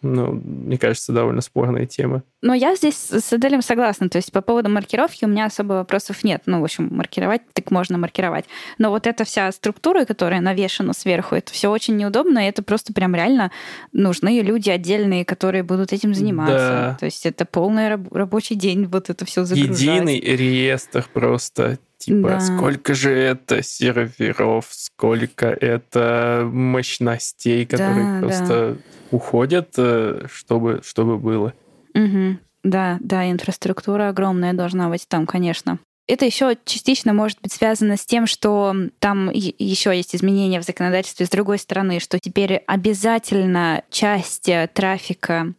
[0.01, 2.23] ну, мне кажется, довольно спорная тема.
[2.41, 4.09] Но я здесь с Аделем согласна.
[4.09, 6.43] То есть по поводу маркировки у меня особо вопросов нет.
[6.45, 8.45] Ну, в общем, маркировать так можно маркировать.
[8.77, 12.93] Но вот эта вся структура, которая навешена сверху, это все очень неудобно, и это просто
[12.93, 13.51] прям реально
[13.91, 16.55] нужны люди отдельные, которые будут этим заниматься.
[16.55, 16.97] Да.
[16.99, 19.79] То есть это полный раб- рабочий день вот это все загружать.
[19.79, 22.39] Единый реестр просто Типа, да.
[22.39, 28.77] сколько же это серверов, сколько это мощностей, которые да, просто да.
[29.11, 31.53] Уходят, э, чтобы, чтобы было.
[31.93, 32.37] Угу.
[32.63, 35.79] Да, да, инфраструктура огромная должна быть там, конечно.
[36.07, 41.27] Это еще частично может быть связано с тем, что там еще есть изменения в законодательстве
[41.27, 45.53] с другой стороны, что теперь обязательно часть э, трафика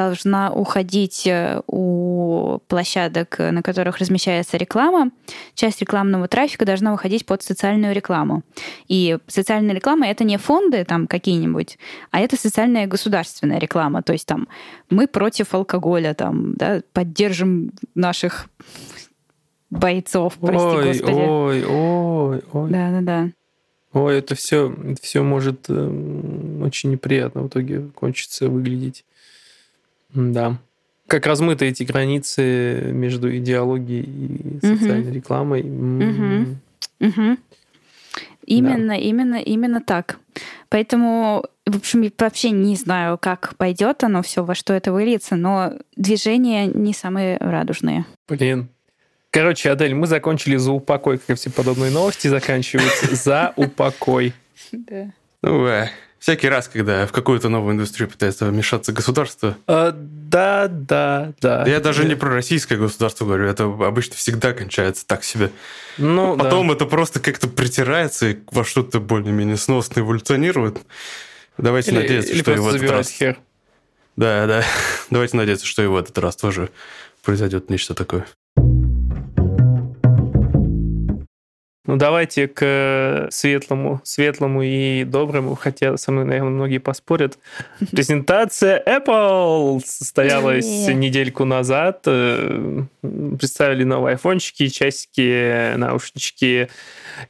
[0.00, 5.10] должна уходить э, у площадок, на которых размещается реклама.
[5.54, 8.42] Часть рекламного трафика должна уходить под социальную рекламу.
[8.88, 11.78] И социальная реклама— это не фонды там какие-нибудь,
[12.10, 14.02] а это социальная государственная реклама.
[14.02, 14.48] То есть там
[14.88, 18.48] мы против алкоголя, там, да, поддержим наших
[19.68, 21.12] бойцов, прости ой, господи.
[21.12, 22.70] Ой, ой, ой.
[22.70, 23.30] Да-да-да.
[23.92, 29.04] Ой, это все, все может э, очень неприятно в итоге кончиться выглядеть.
[30.14, 30.58] Да.
[31.06, 35.14] Как размыты эти границы между идеологией и социальной угу.
[35.14, 35.62] рекламой.
[35.62, 37.08] Угу.
[37.08, 37.36] Угу.
[38.46, 38.96] Именно, да.
[38.96, 40.18] именно, именно так.
[40.68, 45.36] Поэтому, в общем, я вообще не знаю, как пойдет оно все, во что это выльется,
[45.36, 48.06] но движения не самые радужные.
[48.28, 48.68] Блин.
[49.30, 53.14] Короче, Адель, мы закончили за упокой, как все подобные новости заканчиваются.
[53.14, 54.32] За упокой.
[54.72, 55.10] Да.
[55.42, 55.66] Ну,
[56.20, 59.56] Всякий раз, когда в какую-то новую индустрию пытается вмешаться государство.
[59.66, 61.66] А, да, да, да.
[61.66, 65.50] Я даже не про российское государство говорю, это обычно всегда кончается так себе.
[65.96, 66.74] Ну, Потом да.
[66.74, 70.76] это просто как-то притирается и во что-то более-менее сносно эволюционирует.
[71.56, 73.08] Давайте или, надеяться, или что и в этот раз...
[73.08, 73.38] Хер.
[74.16, 74.64] Да, да.
[75.10, 76.68] Давайте надеяться, что и в этот раз тоже
[77.22, 78.26] произойдет нечто такое.
[81.86, 87.38] Ну, давайте к светлому, светлому и доброму, хотя со мной, наверное, многие поспорят.
[87.90, 92.02] Презентация Apple состоялась недельку назад.
[92.04, 96.68] Э, представили новые айфончики, часики, наушнички.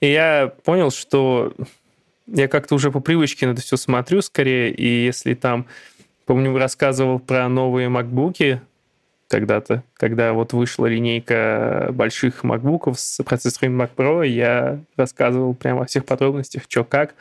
[0.00, 1.52] И я понял, что
[2.26, 5.66] я как-то уже по привычке на это все смотрю скорее, и если там,
[6.26, 8.60] помню, рассказывал про новые макбуки,
[9.30, 15.86] когда-то, когда вот вышла линейка больших MacBook'ов с процессорами Mac Pro, я рассказывал прямо во
[15.86, 17.14] всех подробностях, что как,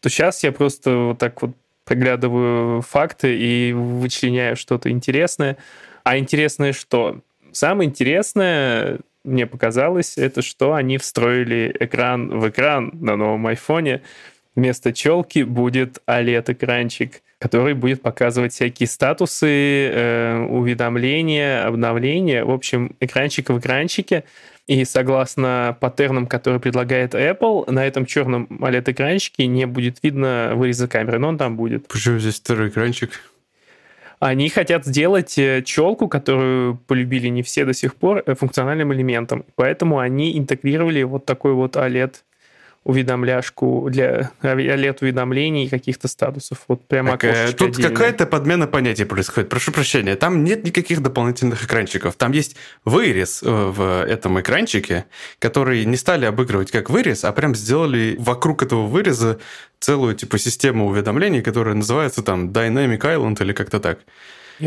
[0.00, 1.50] то сейчас я просто вот так вот
[1.84, 5.56] проглядываю факты и вычленяю что-то интересное.
[6.04, 7.20] А интересное что?
[7.50, 14.02] Самое интересное, мне показалось, это что они встроили экран в экран на новом айфоне.
[14.54, 22.44] Вместо челки будет OLED-экранчик, который будет показывать всякие статусы, э, уведомления, обновления.
[22.44, 24.22] В общем, экранчик в экранчике.
[24.68, 31.18] И согласно паттернам, которые предлагает Apple, на этом черном OLED-экранчике не будет видно выреза камеры,
[31.18, 31.88] но он там будет.
[31.88, 33.10] Почему здесь второй экранчик?
[34.20, 39.44] Они хотят сделать э, челку, которую полюбили не все до сих пор, э, функциональным элементом.
[39.56, 42.14] Поэтому они интегрировали вот такой вот OLED
[42.84, 46.58] уведомляшку для OLED-уведомлений каких-то статусов.
[46.68, 47.90] Вот прямо так, э, Тут отдельное.
[47.90, 49.48] какая-то подмена понятий происходит.
[49.48, 50.16] Прошу прощения.
[50.16, 52.14] Там нет никаких дополнительных экранчиков.
[52.16, 55.04] Там есть вырез в этом экранчике,
[55.38, 59.38] который не стали обыгрывать как вырез, а прям сделали вокруг этого выреза
[59.78, 64.00] целую типа систему уведомлений, которая называется там Dynamic Island или как-то так.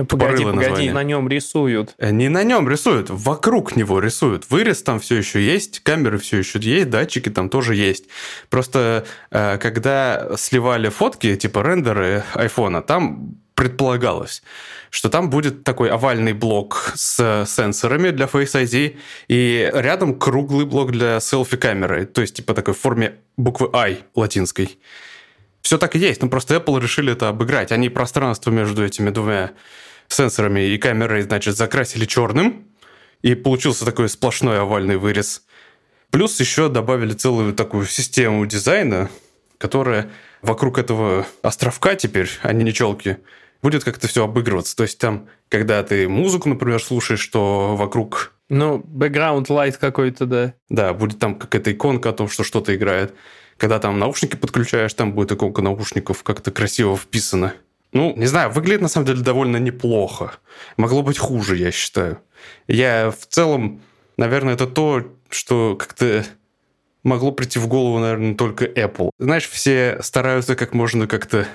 [0.03, 0.93] Погоди, погоди, название.
[0.93, 1.95] на нем рисуют.
[1.97, 4.49] Э, не на нем рисуют, вокруг него рисуют.
[4.49, 8.05] Вырез там все еще есть, камеры все еще есть, датчики там тоже есть.
[8.49, 14.43] Просто э, когда сливали фотки, типа рендеры айфона, там предполагалось,
[14.89, 18.97] что там будет такой овальный блок с сенсорами для Face ID
[19.29, 24.77] и рядом круглый блок для селфи-камеры, то есть типа такой в форме буквы I латинской.
[25.61, 27.71] Все так и есть, но просто Apple решили это обыграть.
[27.71, 29.53] Они пространство между этими двумя
[30.07, 32.67] сенсорами и камерой, значит, закрасили черным,
[33.21, 35.43] и получился такой сплошной овальный вырез.
[36.11, 39.09] Плюс еще добавили целую такую систему дизайна,
[39.57, 40.09] которая
[40.41, 43.17] вокруг этого островка теперь, а не челки,
[43.61, 44.75] будет как-то все обыгрываться.
[44.75, 48.33] То есть там, когда ты музыку, например, слушаешь, что вокруг...
[48.47, 50.53] Ну, background light какой-то, да.
[50.69, 53.13] Да, будет там какая-то иконка о том, что что-то играет.
[53.57, 57.53] Когда там наушники подключаешь, там будет иконка наушников как-то красиво вписана.
[57.95, 60.33] Ну, не знаю, выглядит на самом деле довольно неплохо.
[60.75, 62.19] Могло быть хуже, я считаю.
[62.67, 63.81] Я в целом,
[64.17, 66.25] наверное, это то, что как-то
[67.03, 69.11] могло прийти в голову, наверное, только Apple.
[69.17, 71.47] Знаешь, все стараются как можно как-то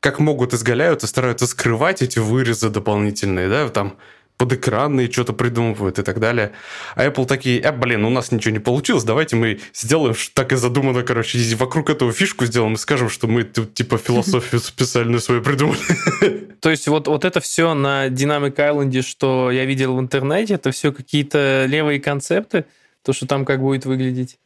[0.00, 3.98] как могут изгаляются, стараются скрывать эти вырезы дополнительные, да, там
[4.36, 6.52] подэкранные что-то придумывают и так далее.
[6.94, 10.56] А Apple такие, э, блин, у нас ничего не получилось, давайте мы сделаем, так и
[10.56, 15.42] задумано, короче, вокруг этого фишку сделаем и скажем, что мы тут типа философию специальную свою
[15.42, 15.78] придумали.
[16.60, 20.70] То есть вот, вот это все на Dynamic Island, что я видел в интернете, это
[20.70, 22.66] все какие-то левые концепты,
[23.02, 24.38] то, что там как будет выглядеть?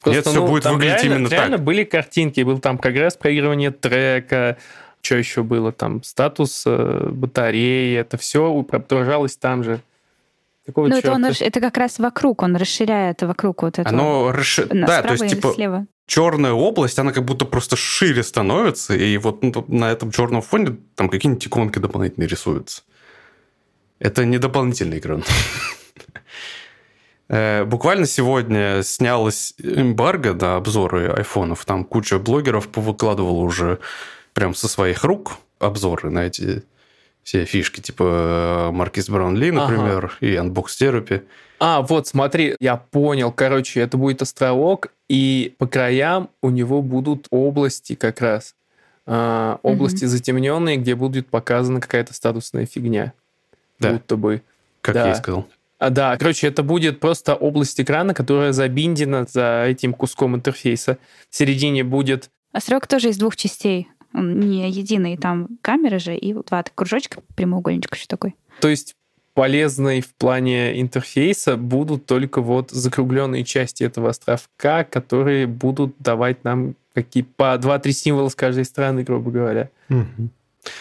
[0.00, 1.64] Просто, Нет, все ну, будет выглядеть реально, именно реально так.
[1.64, 4.56] были картинки, был там прогресс проигрывания трека,
[5.02, 9.80] что еще было там, статус э, батареи, это все отображалось там же.
[10.66, 13.88] Какого ну, это, он, это как раз вокруг, он расширяет вокруг вот этого.
[13.88, 14.66] Оно расши...
[14.66, 15.86] Да, то есть, типа, слева.
[16.06, 20.76] черная область, она как будто просто шире становится, и вот ну, на этом черном фоне
[20.94, 22.82] там какие-нибудь иконки дополнительные рисуются.
[23.98, 25.24] Это не дополнительный экран.
[27.32, 31.64] Э, буквально сегодня снялась эмбарго на обзоры айфонов.
[31.64, 33.78] Там куча блогеров повыкладывала уже
[34.32, 36.62] прям со своих рук обзоры на эти
[37.22, 40.14] все фишки, типа э, Маркиз Браунли, например, ага.
[40.20, 41.22] и Unbox Therapy.
[41.58, 43.30] А, вот, смотри, я понял.
[43.30, 48.54] Короче, это будет островок, и по краям у него будут области как раз.
[49.06, 50.10] Э, области угу.
[50.10, 53.12] затемненные, где будет показана какая-то статусная фигня.
[53.78, 53.92] Да.
[53.92, 54.42] Будто бы.
[54.80, 55.06] Как да.
[55.08, 55.46] я и сказал.
[55.78, 60.98] А, да, короче, это будет просто область экрана, которая забиндена за этим куском интерфейса.
[61.30, 62.30] В середине будет...
[62.52, 63.88] Островок тоже из двух частей.
[64.12, 68.34] Он не единый, там камеры же и два кружочка, прямоугольничка еще такой.
[68.60, 68.96] То есть
[69.34, 76.74] полезной в плане интерфейса будут только вот закругленные части этого островка, которые будут давать нам
[76.94, 79.70] какие по 2-3 символа с каждой стороны, грубо говоря.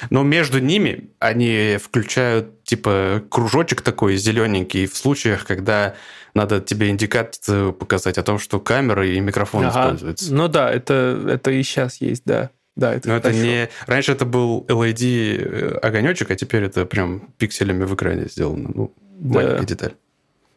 [0.10, 5.96] Но между ними они включают типа кружочек такой зелененький в случаях, когда
[6.34, 9.86] надо тебе индикацию показать о том, что камера и микрофон ага.
[9.86, 10.34] используются.
[10.34, 12.50] Ну да, это, это и сейчас есть, да.
[12.80, 13.70] Да, это Но это не...
[13.88, 18.72] Раньше это был LED э, а теперь это прям пикселями в экране сделано.
[18.74, 19.36] Ну, да.
[19.36, 19.94] маленькая деталь.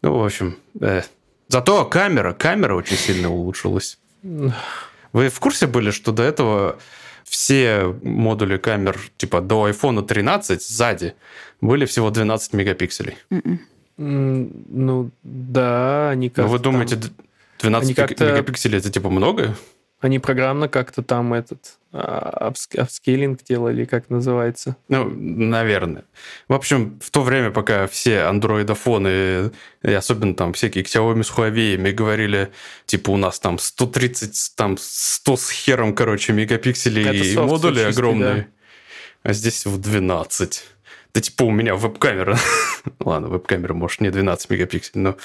[0.03, 1.03] Ну, в общем, э.
[1.49, 3.99] зато камера, камера очень сильно улучшилась.
[4.23, 6.79] Вы в курсе были, что до этого
[7.25, 11.15] все модули камер, типа до iPhone 13 сзади,
[11.61, 13.17] были всего 12 мегапикселей?
[13.31, 13.59] Mm-mm.
[13.97, 16.51] Ну, да, они как-то...
[16.51, 16.99] Вы думаете,
[17.59, 19.57] 12 мегапикселей это типа много?
[20.01, 24.77] Они программно как-то там этот а, апскейлинг делали, как называется.
[24.89, 26.05] Ну, наверное.
[26.49, 29.51] В общем, в то время, пока все андроидофоны,
[29.83, 32.51] и особенно там всякие Xiaomi с Huawei говорили,
[32.87, 38.35] типа, у нас там 130, там 100 с хером, короче, мегапикселей и модули чистый, огромные.
[38.35, 38.47] Да.
[39.31, 40.65] А здесь в 12.
[41.15, 42.39] Да типа у меня веб-камера.
[43.01, 45.17] Ладно, веб-камера, может, не 12 мегапикселей, но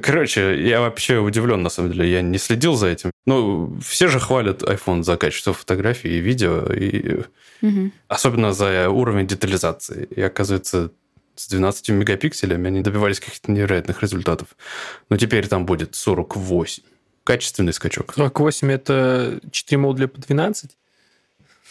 [0.00, 2.10] Короче, я вообще удивлен, на самом деле.
[2.10, 3.10] Я не следил за этим.
[3.26, 7.24] Ну, все же хвалят iPhone за качество фотографий и видео, и
[7.60, 7.90] угу.
[8.08, 10.04] особенно за уровень детализации.
[10.04, 10.92] И оказывается,
[11.34, 14.48] с 12 мегапикселями они добивались каких-то невероятных результатов.
[15.10, 16.82] Но теперь там будет 48.
[17.24, 18.14] Качественный скачок.
[18.14, 20.70] 48 это 4 модуля по 12?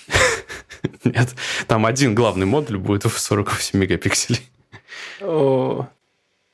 [1.03, 1.29] Нет,
[1.67, 4.41] там один главный модуль будет в 48 мегапикселей.
[5.21, 5.87] О,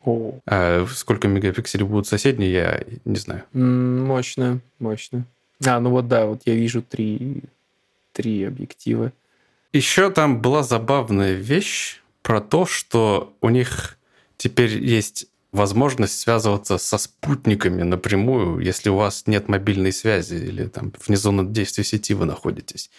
[0.05, 3.43] а сколько мегапикселей будут соседние, я не знаю.
[3.53, 5.25] Мощно, мощно.
[5.65, 7.43] А, ну вот да, вот я вижу три,
[8.13, 9.11] три объектива.
[9.73, 13.97] Еще там была забавная вещь про то, что у них
[14.37, 20.93] теперь есть возможность связываться со спутниками напрямую, если у вас нет мобильной связи или там
[21.05, 22.89] вне зоны действия сети вы находитесь.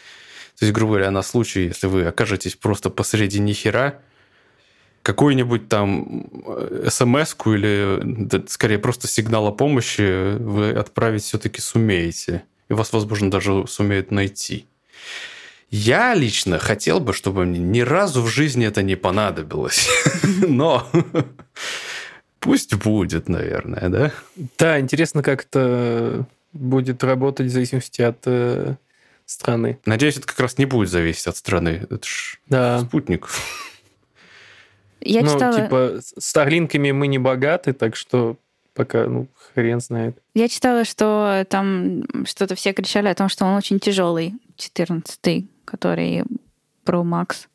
[0.59, 4.01] То есть, грубо говоря, на случай, если вы окажетесь просто посреди нихера,
[5.03, 12.44] какую-нибудь там э, смс или да, скорее просто сигнал о помощи вы отправить все-таки сумеете.
[12.68, 14.66] И вас, возможно, даже сумеют найти.
[15.70, 19.88] Я лично хотел бы, чтобы мне ни разу в жизни это не понадобилось.
[20.49, 20.88] Но
[22.40, 24.12] пусть будет, наверное, да?
[24.59, 28.76] Да, интересно, как это будет работать в зависимости от э,
[29.26, 29.78] страны.
[29.84, 31.86] Надеюсь, это как раз не будет зависеть от страны.
[31.90, 32.80] Это ж да.
[32.80, 33.28] спутник.
[35.01, 35.61] Я ну, читала...
[35.61, 38.36] типа, Старлинками мы не богаты, так что
[38.74, 40.18] пока, ну, хрен знает.
[40.34, 46.24] Я читала, что там что-то все кричали о том, что он очень тяжелый, 14 который
[46.86, 47.46] Pro Max,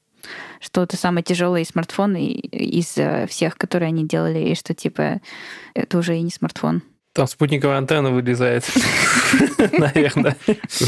[0.60, 5.20] что это самый тяжелый смартфон из э, всех, которые они делали, и что, типа,
[5.74, 6.84] это уже и не смартфон.
[7.14, 8.66] Там спутниковая антенна вылезает,
[9.78, 10.36] наверное.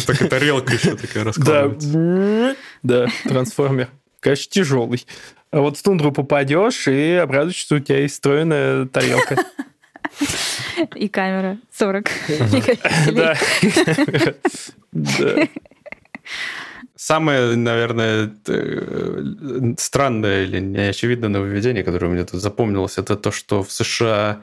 [0.06, 2.56] Так и тарелка еще такая раскладывается.
[2.84, 3.90] Да, трансформер.
[4.20, 5.06] Конечно, тяжелый.
[5.56, 9.38] А вот в тундру попадешь и обрадуешься, что у тебя есть встроенная тарелка.
[10.96, 12.10] И камера 40
[13.06, 13.38] Да.
[16.98, 23.72] Самое, наверное, э, странное или неочевидное нововведение, которое мне тут запомнилось, это то, что в
[23.72, 24.42] США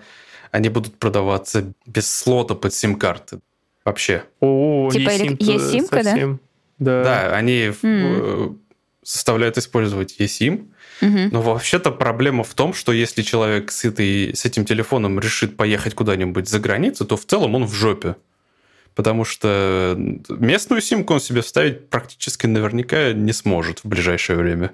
[0.51, 3.41] они будут продаваться без слота под сим-карты.
[3.85, 4.23] Вообще.
[4.41, 6.39] О, типа есть симка, да?
[6.79, 7.37] Да.
[7.37, 8.59] Они mm.
[9.03, 10.69] заставляют использовать eSIM,
[11.01, 15.95] но вообще-то проблема в том, что если человек с, этой, с этим телефоном решит поехать
[15.95, 18.17] куда-нибудь за границу, то в целом он в жопе.
[18.95, 19.97] Потому что
[20.29, 24.73] местную симку он себе вставить практически наверняка не сможет в ближайшее время.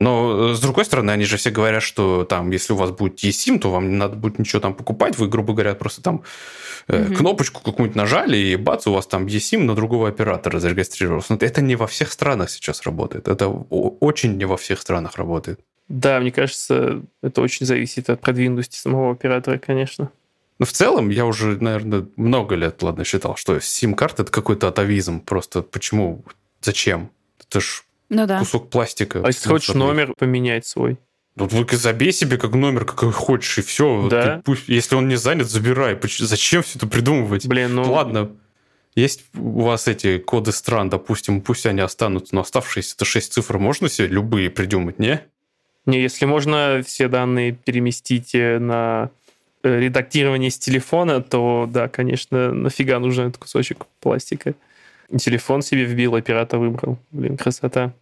[0.00, 3.58] Но, с другой стороны, они же все говорят, что там, если у вас будет eSIM,
[3.58, 5.16] то вам не надо будет ничего там покупать.
[5.16, 6.24] Вы, грубо говоря, просто там
[6.88, 7.14] э, угу.
[7.14, 11.32] кнопочку какую-нибудь нажали, и бац, у вас там eSIM на другого оператора зарегистрировался.
[11.32, 13.28] Но это не во всех странах сейчас работает.
[13.28, 15.60] Это очень не во всех странах работает.
[15.88, 20.10] Да, мне кажется, это очень зависит от продвинутости самого оператора, конечно.
[20.58, 25.20] Но в целом я уже, наверное, много лет, ладно, считал, что сим-карта это какой-то атовизм.
[25.20, 26.24] Просто почему?
[26.60, 27.10] Зачем?
[27.40, 28.38] Это ж ну, да.
[28.38, 29.22] кусок пластика.
[29.24, 30.98] А если хочешь номер поменять свой?
[31.36, 34.08] Вот вы забей себе как номер, какой хочешь, и все.
[34.08, 34.36] Да?
[34.36, 35.98] Ты, пусть, если он не занят, забирай.
[36.18, 37.46] Зачем все это придумывать?
[37.46, 37.90] Блин, ну...
[37.90, 38.30] Ладно,
[38.94, 43.58] есть у вас эти коды стран, допустим, пусть они останутся, но оставшиеся это 6 цифр
[43.58, 45.20] можно себе любые придумать, не?
[45.86, 49.10] Не, если можно все данные переместить э, на
[49.64, 54.54] э, редактирование с телефона, то да, конечно, нафига нужен этот кусочек пластика.
[55.18, 56.98] Телефон себе вбил, оператор выбрал.
[57.10, 57.92] Блин, красота.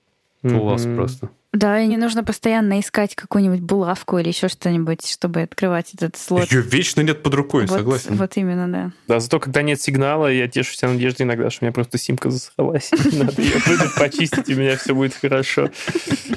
[0.42, 0.96] Класс mm-hmm.
[0.96, 1.30] просто.
[1.53, 6.50] Да, и не нужно постоянно искать какую-нибудь булавку или еще что-нибудь, чтобы открывать этот слот.
[6.50, 8.16] Ее вечно нет под рукой, вот, согласен.
[8.16, 8.90] Вот именно, да.
[9.07, 12.90] Да, зато когда нет сигнала, я тешусь надеждой иногда, что у меня просто симка засралась.
[13.12, 15.70] Надо ее будет почистить, и у меня все будет хорошо.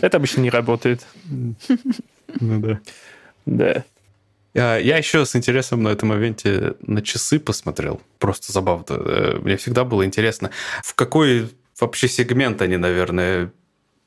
[0.02, 1.06] Это обычно не работает.
[1.30, 2.80] Ну да.
[3.46, 3.84] Да.
[4.56, 8.02] А, я еще с интересом на этом ивенте на часы посмотрел.
[8.20, 8.86] Просто забавно.
[8.90, 10.52] Э, мне всегда было интересно,
[10.84, 11.50] в какой
[11.80, 13.52] вообще сегмент они, наверное,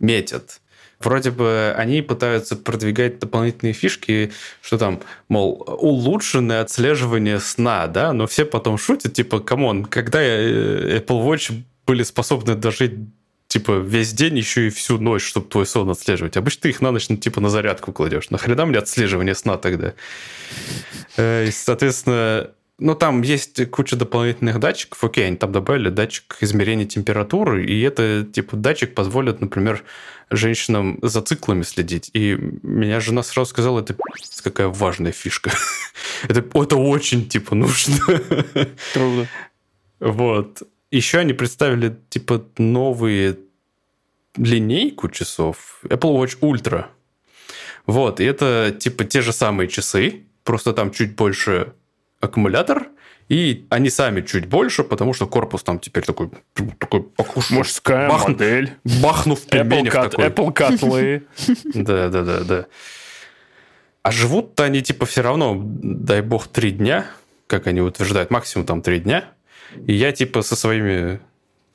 [0.01, 0.61] метят.
[1.01, 4.33] Вроде бы они пытаются продвигать дополнительные фишки,
[4.63, 10.21] что там, мол, улучшенное отслеживание сна, да, но все потом шутят, типа, come on, когда
[10.21, 12.95] э, Apple Watch были способны дожить
[13.49, 16.37] типа весь день еще и всю ночь, чтобы твой сон отслеживать.
[16.37, 18.31] Обычно ты их на ночь ну, типа на зарядку кладешь.
[18.31, 19.95] Нахрена мне отслеживание сна тогда?
[21.17, 25.03] Э, и, соответственно, ну, там есть куча дополнительных датчиков.
[25.03, 29.83] Окей, они там добавили датчик измерения температуры, и это, типа, датчик позволит, например,
[30.31, 32.11] женщинам за циклами следить.
[32.13, 33.97] И меня жена сразу сказала, это
[34.45, 35.51] какая важная фишка.
[36.29, 37.97] это, это очень, типа, нужно.
[38.95, 39.27] Трудно.
[39.99, 40.63] Вот.
[40.91, 43.39] Еще они представили, типа, новые
[44.37, 46.87] линейку часов Apple Watch Ultra.
[47.87, 51.73] Вот, и это, типа, те же самые часы, просто там чуть больше
[52.21, 52.89] аккумулятор,
[53.29, 56.31] и они сами чуть больше, потому что корпус там теперь такой,
[56.79, 57.51] такой похож.
[57.51, 58.73] Мужская бахну- модель.
[59.03, 60.27] Бахнув Apple, пельменев кат- такой.
[60.29, 61.23] Apple котлы.
[61.75, 62.67] Да, да, да, да.
[64.03, 67.07] А живут-то они типа все равно, дай бог, три дня,
[67.47, 69.33] как они утверждают, максимум там три дня.
[69.87, 71.21] И я типа со своими,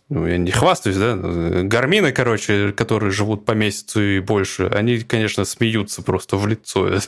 [0.09, 5.45] ну, я не хвастаюсь, да, гармины, короче, которые живут по месяцу и больше, они, конечно,
[5.45, 6.99] смеются просто в лицо.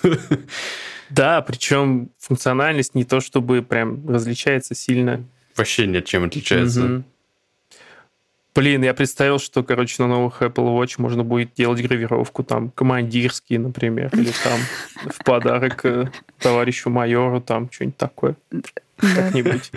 [1.11, 5.23] Да, причем функциональность не то чтобы прям различается сильно.
[5.55, 7.03] Вообще ни от чем отличается.
[8.55, 13.59] Блин, я представил, что, короче, на новых Apple Watch можно будет делать гравировку там командирские,
[13.59, 14.59] например, или там
[15.11, 16.09] в подарок э,
[16.39, 18.35] товарищу майору, там что-нибудь такое.
[18.95, 19.71] Как-нибудь.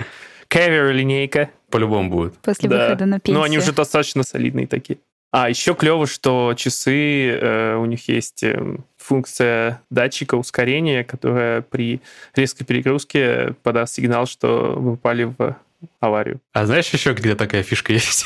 [0.48, 1.50] Кевер линейка.
[1.70, 2.34] По-любому будет.
[2.38, 2.84] После Да.
[2.86, 3.38] выхода на пенсию.
[3.38, 4.98] Ну, они уже достаточно солидные такие.
[5.30, 12.00] А, еще клево, что часы, э, у них есть э, функция датчика ускорения, которая при
[12.34, 15.56] резкой перегрузке подаст сигнал, что вы попали в
[16.00, 16.40] аварию.
[16.54, 18.24] А знаешь еще, где такая фишка есть?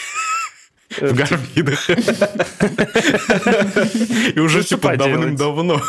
[1.00, 1.90] Э, В гарминах.
[4.36, 5.80] И уже типа давным-давно.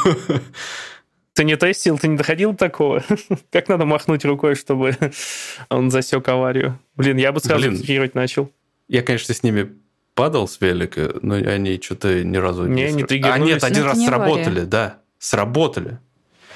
[1.33, 3.03] Ты не тестил, ты не доходил до такого?
[3.51, 4.95] Как надо махнуть рукой, чтобы
[5.69, 6.79] он засек аварию?
[6.95, 8.51] Блин, я бы сразу интегрировать начал.
[8.87, 9.73] Я, конечно, с ними
[10.13, 13.87] падал с велика, но они что-то ни разу Не, не сра- А, нет, один Ну,
[13.87, 14.65] раз не сработали, авария.
[14.65, 14.97] да.
[15.17, 15.97] Сработали.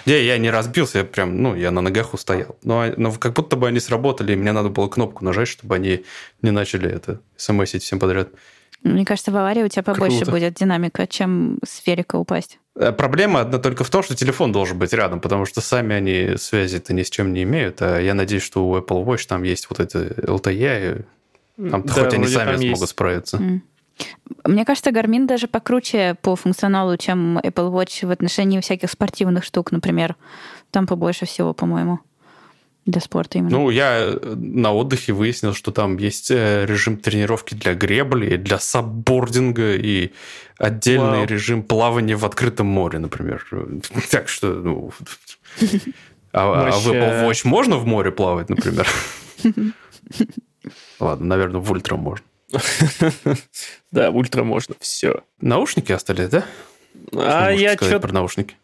[0.05, 2.57] Не, я не разбился, я прям, ну, я на ногах устоял.
[2.63, 6.05] Но, но как будто бы они сработали, и мне надо было кнопку нажать, чтобы они
[6.41, 8.29] не начали это смсить всем подряд.
[8.83, 10.31] Мне кажется, в аварии у тебя побольше Круто.
[10.31, 12.59] будет динамика, чем с велика упасть.
[12.75, 16.37] Э, Проблема одна только в том, что телефон должен быть рядом, потому что сами они
[16.37, 17.81] связи-то ни с чем не имеют.
[17.81, 21.05] А я надеюсь, что у Apple Watch там есть вот это LTE,
[21.57, 22.87] и там Да, хоть они сами смогут есть.
[22.89, 23.37] справиться.
[23.37, 23.63] М.
[24.45, 29.71] Мне кажется, Garmin даже покруче по функционалу, чем Apple Watch в отношении всяких спортивных штук,
[29.71, 30.15] например.
[30.69, 31.99] Там побольше всего, по-моему,
[32.87, 33.57] для спорта именно.
[33.57, 38.59] Ну, я э, на отдыхе выяснил, что там есть э, режим тренировки для гребли, для
[38.59, 40.13] саббординга и
[40.57, 41.25] отдельный Вау.
[41.25, 43.45] режим плавания в открытом море, например.
[44.09, 44.91] Так что, ну...
[46.31, 46.87] А, а в.
[46.87, 48.87] Apple Watch можно в море плавать, например?
[50.99, 52.25] Ладно, наверное, в ультра можно.
[53.91, 54.75] Да, в ультра можно.
[54.79, 55.23] Все.
[55.41, 56.45] Наушники остались, да?
[57.09, 58.55] Что А я что-то про наушники?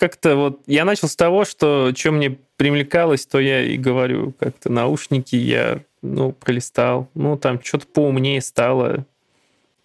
[0.00, 0.62] как-то вот...
[0.66, 4.34] Я начал с того, что что мне примлекалось, то я и говорю.
[4.38, 7.08] Как-то наушники я, ну, пролистал.
[7.14, 9.06] Ну, там что-то поумнее стало.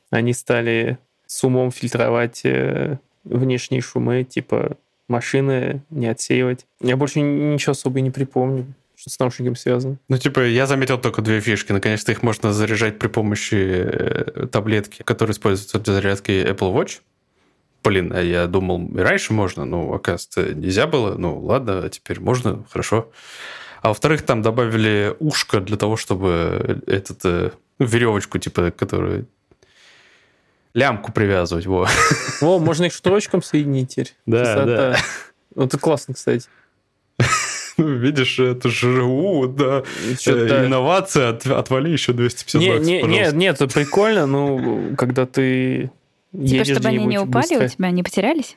[0.09, 4.75] Они стали с умом фильтровать э, внешние шумы, типа
[5.07, 6.65] машины не отсеивать.
[6.81, 8.65] Я больше ничего особо не припомню,
[8.97, 9.95] что с наушниками связано.
[10.09, 11.71] Ну, типа, я заметил только две фишки.
[11.71, 16.99] Наконец-то их можно заряжать при помощи э, таблетки, которая используется для зарядки Apple Watch.
[17.85, 21.15] Блин, а я думал, и раньше можно, но, оказывается, нельзя было.
[21.17, 23.11] Ну, ладно, а теперь можно, хорошо.
[23.81, 29.27] А во-вторых, там добавили ушко для того, чтобы этот, э, веревочку, типа, которую
[30.73, 31.87] лямку привязывать, во.
[32.41, 34.13] О, можно их шнурочком соединить теперь.
[34.25, 34.65] Да, Красота.
[34.65, 34.97] да.
[35.55, 36.47] Ну, это классно, кстати.
[37.77, 39.83] Ну, видишь, это же, у, да,
[40.25, 43.23] э, инновация, от- отвали еще 250 Не, баксов, не, пожалуйста.
[43.25, 45.91] нет, нет, это прикольно, ну, когда ты
[46.43, 48.55] типа, едешь чтобы они не упали быстро, у тебя, не потерялись?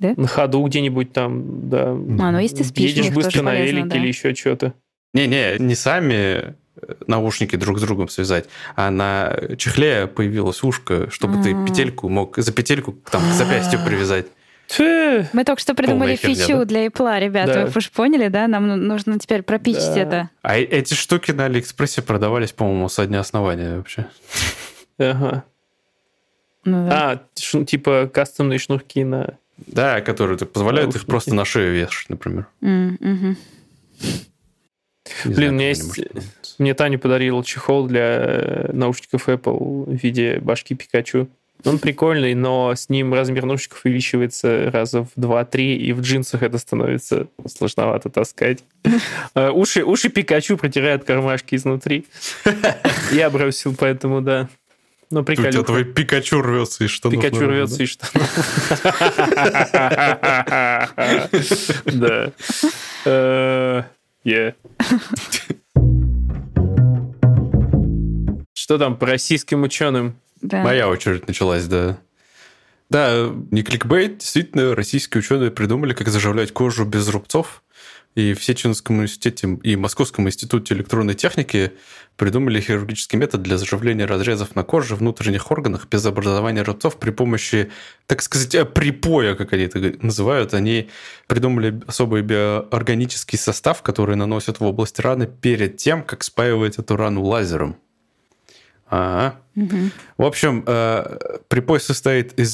[0.00, 1.90] на ходу где-нибудь там, да.
[1.90, 1.94] А,
[2.32, 3.96] ну если ты спишь, Едешь быстро на велике да.
[3.96, 4.74] или еще что-то.
[5.14, 6.54] Не-не, не сами э,
[7.06, 11.66] наушники друг с другом связать, а на чехле появилось ушко, чтобы ты А.
[11.66, 14.26] петельку мог за петельку там к запястью привязать.
[14.78, 16.64] Мы только что придумали херня, фичу да?
[16.64, 17.54] для Apple, ребята.
[17.54, 17.66] Да.
[17.66, 18.48] Вы же поняли, да?
[18.48, 20.00] Нам ну- нужно теперь пропичить Да.
[20.00, 20.30] это.
[20.42, 24.06] А эти штуки на Алиэкспрессе продавались, по-моему, со дня основания вообще.
[24.98, 25.44] Ага.
[26.64, 27.12] Ну да.
[27.12, 29.38] А, ш- типа кастомные шнурки на...
[29.66, 32.46] Да, которые так позволяют их просто на шею вешать, например.
[32.60, 33.36] Мгм.
[35.24, 36.00] Не Блин, знаю, у меня есть-
[36.58, 41.28] Мне Таня подарила чехол для э, наушников Apple в виде башки Пикачу.
[41.64, 46.58] Он прикольный, но с ним размер наушников увеличивается раза в 2-3, и в джинсах это
[46.58, 48.64] становится сложновато таскать.
[49.34, 52.06] Э, Уши, уши Пикачу протирают кармашки изнутри.
[53.12, 54.48] Я бросил, поэтому да.
[55.12, 55.62] Ну, У тебя прикольно.
[55.62, 57.20] твой Пикачу рвется из штанов.
[57.20, 57.84] Пикачу наружу, рвется да?
[57.84, 58.30] из штанов.
[61.84, 62.32] Да.
[63.04, 63.82] Э,
[64.24, 64.54] yeah.
[68.54, 70.16] Что там по российским ученым?
[70.40, 70.62] Да.
[70.62, 71.98] Моя очередь началась, да.
[72.88, 77.62] Да, не кликбейт, действительно, российские ученые придумали, как заживлять кожу без рубцов.
[78.14, 81.72] И в Сеченовском университете и Московском институте электронной техники
[82.16, 87.70] придумали хирургический метод для заживления разрезов на коже, внутренних органах без образования рубцов при помощи,
[88.06, 90.52] так сказать, э, припоя, как они это называют.
[90.52, 90.90] Они
[91.26, 97.22] придумали особый биоорганический состав, который наносят в область раны перед тем, как спаивать эту рану
[97.24, 97.76] лазером.
[98.90, 99.40] Ага.
[99.56, 99.76] Угу.
[100.18, 102.52] В общем, э, припой состоит из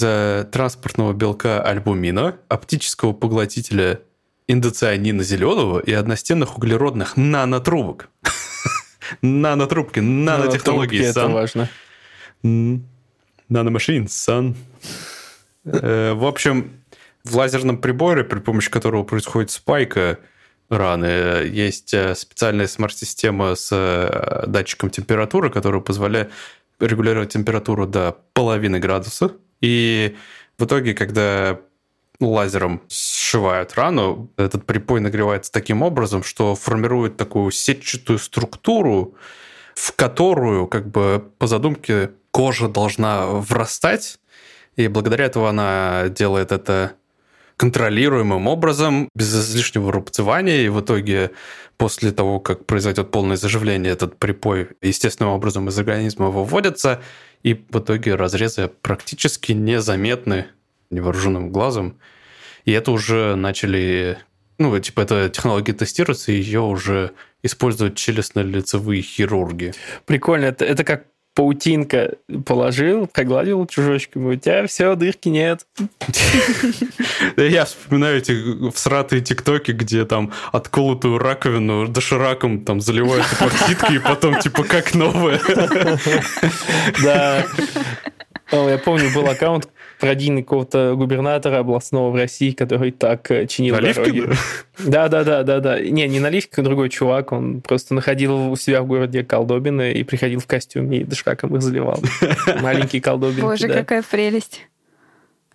[0.53, 4.03] транспортного белка альбумина, оптического поглотителя
[4.49, 8.09] индоцианина зеленого и одностенных углеродных нанотрубок.
[9.23, 11.05] Нанотрубки, нанотехнологии.
[11.05, 11.69] Это важно.
[12.43, 14.57] Наномашин, сан.
[15.65, 16.73] Э, в общем,
[17.25, 20.19] в лазерном приборе, при помощи которого происходит спайка
[20.69, 26.31] раны, есть э, специальная смарт-система с э, датчиком температуры, которая позволяет
[26.81, 29.33] регулировать температуру до половины градуса.
[29.61, 30.17] И
[30.59, 31.61] в итоге, когда
[32.21, 39.15] лазером сшивают рану, этот припой нагревается таким образом, что формирует такую сетчатую структуру,
[39.75, 44.19] в которую, как бы по задумке, кожа должна врастать,
[44.77, 46.93] и благодаря этому она делает это
[47.57, 51.33] контролируемым образом, без излишнего рубцевания, и в итоге
[51.77, 57.01] после того, как произойдет полное заживление, этот припой естественным образом из организма выводится,
[57.43, 60.47] и в итоге разрезы практически незаметны
[60.91, 61.99] невооруженным глазом.
[62.65, 64.19] И это уже начали...
[64.59, 67.13] Ну, типа, эта технология тестируется, и ее уже
[67.43, 69.73] используют челюстно-лицевые хирурги.
[70.07, 70.47] Прикольно.
[70.47, 71.05] Это, это как
[71.39, 72.15] паутинка
[72.45, 75.65] положил, прогладил чужочком, у тебя все, дырки нет.
[77.37, 84.41] Я вспоминаю эти всратые тиктоки, где там отколотую раковину дошираком там заливают эпоксидкой, и потом
[84.41, 85.41] типа как новое.
[87.05, 87.47] Да.
[88.51, 89.69] Я помню, был аккаунт,
[90.01, 94.29] пародийный какого-то губернатора областного в России, который так э, чинил Наливки, дороги.
[94.85, 95.09] Да?
[95.09, 97.33] да, да, да, да, Не, не Наливки, а другой чувак.
[97.33, 101.63] Он просто находил у себя в городе колдобины и приходил в костюме и дошкаком их
[101.63, 102.03] заливал.
[102.63, 103.43] Маленькие колдобины.
[103.43, 104.67] Боже, какая прелесть.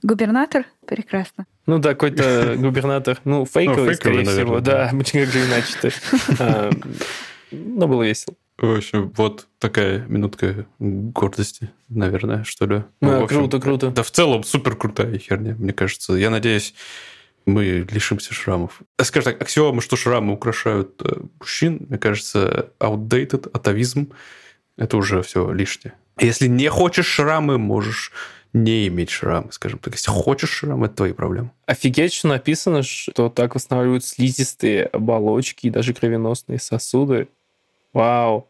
[0.02, 0.66] Губернатор?
[0.86, 1.46] Прекрасно.
[1.66, 3.20] Ну да, какой-то губернатор.
[3.24, 4.60] Ну, фейковый, ну, скорее всего.
[4.60, 5.90] Да, как же иначе-то.
[6.40, 6.70] А,
[7.52, 8.36] но было весело.
[8.64, 12.84] В общем, вот такая минутка гордости, наверное, что ли.
[13.02, 13.92] Ну, ну общем, круто, круто.
[13.92, 16.14] Да в целом супер крутая херня, мне кажется.
[16.14, 16.74] Я надеюсь,
[17.46, 18.80] мы лишимся шрамов.
[19.02, 24.14] Скажем так, аксиома, что шрамы украшают э, мужчин, мне кажется, outdated, атовизм.
[24.78, 25.96] Это уже все лишнее.
[26.18, 28.14] Если не хочешь шрамы, можешь
[28.54, 29.94] не иметь шрамы, скажем так.
[29.96, 31.52] Если хочешь шрам, это твои проблемы.
[31.66, 37.28] Офигеть, что написано, что так восстанавливают слизистые оболочки и даже кровеносные сосуды.
[37.92, 38.48] Вау.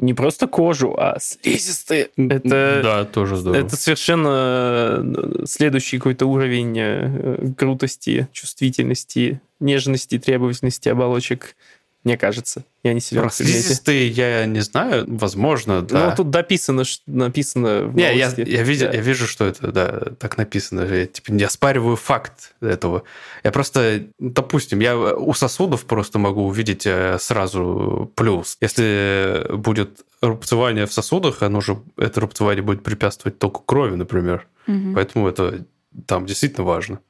[0.00, 2.08] Не просто кожу, а слизистые.
[2.16, 3.60] Это, да, тоже здорово.
[3.60, 11.54] Это совершенно э, следующий какой-то уровень э, крутости, чувствительности, нежности, требовательности оболочек
[12.02, 12.64] мне кажется.
[12.82, 16.10] Я не силен Про слизистые я не знаю, возможно, да.
[16.10, 18.94] Ну, тут дописано, написано в не, я, я, видел, да.
[18.94, 20.80] я вижу, что это, да, так написано.
[20.80, 23.02] Я, типа, не оспариваю факт этого.
[23.44, 28.56] Я просто, допустим, я у сосудов просто могу увидеть э, сразу плюс.
[28.62, 34.46] Если будет рубцевание в сосудах, оно же, это рубцевание будет препятствовать току крови, например.
[34.66, 34.94] Угу.
[34.94, 35.66] Поэтому это
[36.06, 37.00] там действительно важно.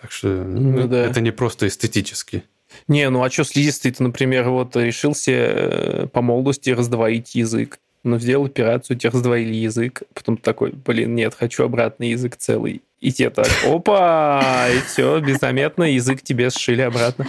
[0.00, 1.04] Так что ну, да.
[1.04, 2.44] это не просто эстетически.
[2.88, 7.78] Не, ну а что слизистый ты, например, вот решился э, по молодости раздвоить язык.
[8.04, 10.02] Ну, сделал операцию, тебе раздвоили язык.
[10.12, 12.82] Потом такой, блин, нет, хочу обратный язык целый.
[13.00, 17.26] И те так, опа, и все, беззаметно язык тебе сшили обратно.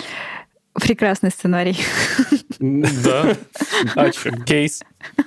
[0.73, 1.77] Прекрасный сценарий.
[2.59, 3.35] Да.
[3.95, 4.81] А что, кейс?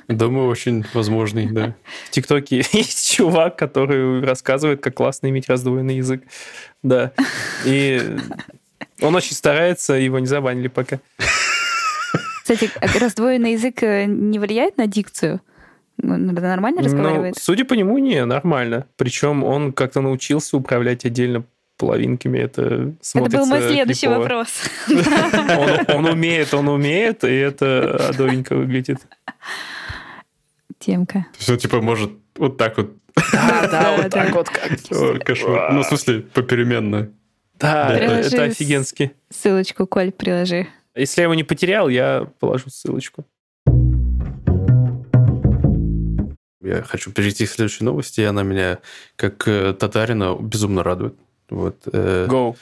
[0.08, 1.74] Думаю, очень возможный, да.
[2.06, 6.22] В ТикТоке есть чувак, который рассказывает, как классно иметь раздвоенный язык.
[6.82, 7.12] Да.
[7.64, 8.18] И
[9.00, 11.00] он очень старается, его не забанили пока.
[12.42, 12.70] Кстати,
[13.00, 15.40] раздвоенный язык э, не влияет на дикцию?
[15.98, 17.34] Нормально ну, разговаривает?
[17.34, 18.86] Ну, судя по нему, не, нормально.
[18.96, 21.44] Причем он как-то научился управлять отдельно
[21.76, 22.38] половинками.
[22.38, 24.18] Это смотрится Это был мой следующий крипово.
[24.20, 24.48] вопрос.
[25.88, 28.98] Он, умеет, он умеет, и это адовенько выглядит.
[30.78, 31.26] Темка.
[31.36, 32.92] Все, типа, может вот так вот.
[33.32, 35.24] Да, да, вот так вот как.
[35.24, 35.72] Кошмар.
[35.72, 37.10] Ну, в смысле, попеременно.
[37.58, 39.12] Да, приложи это офигенски.
[39.30, 40.66] Ссылочку, Коль, приложи.
[40.94, 43.24] Если я его не потерял, я положу ссылочку.
[46.62, 48.78] Я хочу перейти к следующей новости, и она меня,
[49.14, 51.14] как э, татарина, безумно радует.
[51.48, 51.82] Вот.
[51.92, 52.56] Э, Go.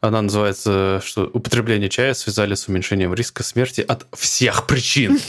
[0.00, 5.18] Она называется, что употребление чая связали с уменьшением риска смерти от всех причин.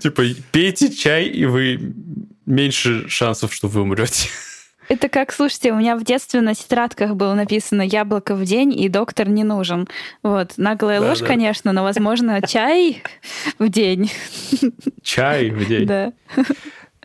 [0.00, 1.94] Типа, пейте чай, и вы
[2.46, 4.28] меньше шансов, что вы умрете.
[4.88, 8.88] Это как, слушайте, у меня в детстве на тетрадках было написано «яблоко в день» и
[8.88, 9.86] «доктор не нужен».
[10.22, 11.26] Вот, наглая Да, ложь, да.
[11.26, 13.02] конечно, но, возможно, чай
[13.58, 14.10] в день.
[15.02, 15.86] Чай в день.
[15.86, 16.12] Да.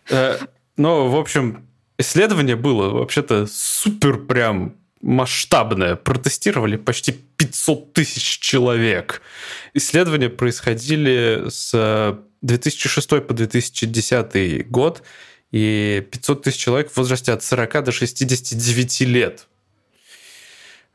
[0.10, 0.38] Э,
[0.78, 1.68] Ну, в общем,
[1.98, 5.96] исследование было вообще-то супер прям масштабное.
[5.96, 9.22] Протестировали почти 500 тысяч человек.
[9.74, 15.04] Исследования происходили с 2006 по 2010 год,
[15.54, 19.48] и 500 тысяч человек в возрасте от 40 до 69 лет.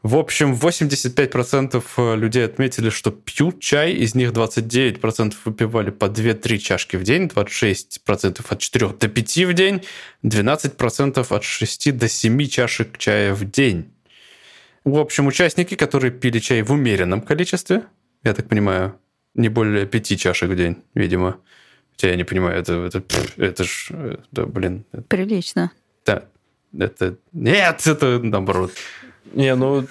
[0.03, 6.97] В общем, 85% людей отметили, что пьют чай, из них 29% выпивали по 2-3 чашки
[6.97, 9.83] в день, 26% от 4 до 5 в день,
[10.25, 13.93] 12% от 6 до 7 чашек чая в день.
[14.85, 17.85] В общем, участники, которые пили чай в умеренном количестве,
[18.25, 18.99] я так понимаю,
[19.35, 21.41] не более 5 чашек в день, видимо.
[22.01, 23.03] Я не понимаю, это, это,
[23.37, 25.73] это ж, э, да, блин, это- Прилично.
[26.07, 26.25] да,
[26.79, 28.73] это, нет, это наоборот.
[29.33, 29.87] Не, ну,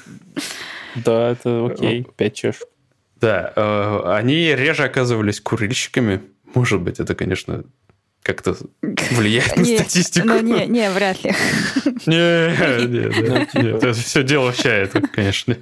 [0.96, 2.68] да, это окей, пять чашек.
[3.20, 6.22] Да, э, они реже оказывались курильщиками.
[6.54, 7.64] Может быть, это, конечно,
[8.22, 10.28] как-то влияет на статистику.
[10.28, 11.32] Ну, не, не, вряд ли.
[12.06, 15.58] Не, не, это все дело в чае, это, конечно.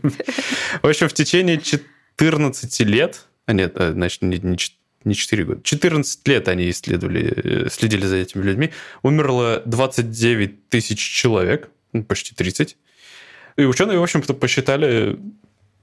[0.81, 4.73] В общем, в течение 14 лет, а нет, э, значит, не, не чет-
[5.05, 8.71] не 4 года, 14 лет они исследовали, э, следили за этими людьми,
[9.03, 12.77] умерло 29 тысяч человек, ну, почти 30.
[13.57, 15.17] И ученые, в общем-то, посчитали,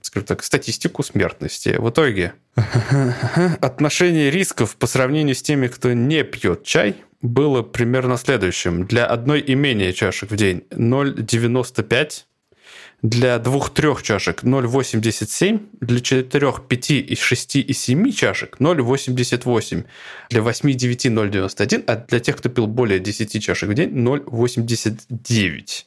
[0.02, 1.76] скажем так, статистику смертности.
[1.78, 2.34] В итоге
[3.60, 8.84] отношение рисков по сравнению с теми, кто не пьет чай, было примерно следующим.
[8.84, 12.24] Для одной и менее чашек в день 0,95,
[13.02, 19.84] для двух-трех чашек 0,87, для четырех, пяти и шести и семи чашек 0,88,
[20.30, 25.84] для восьми, девяти 0,91, а для тех, кто пил более 10 чашек в день 0,89.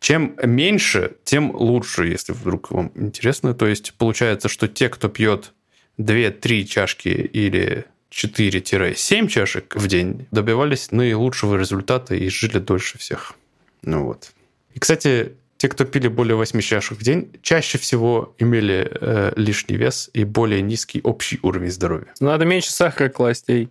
[0.00, 3.52] Чем меньше, тем лучше, если вдруг вам интересно.
[3.52, 5.52] То есть получается, что те, кто пьет
[5.98, 13.34] 2-3 чашки или 4-7 чашек в день, добивались наилучшего результата и жили дольше всех.
[13.82, 14.32] Ну вот.
[14.74, 19.76] И, кстати, те, кто пили более 8 чашек в день, чаще всего имели э, лишний
[19.76, 22.14] вес и более низкий общий уровень здоровья.
[22.18, 23.68] Надо меньше сахара класть, эй.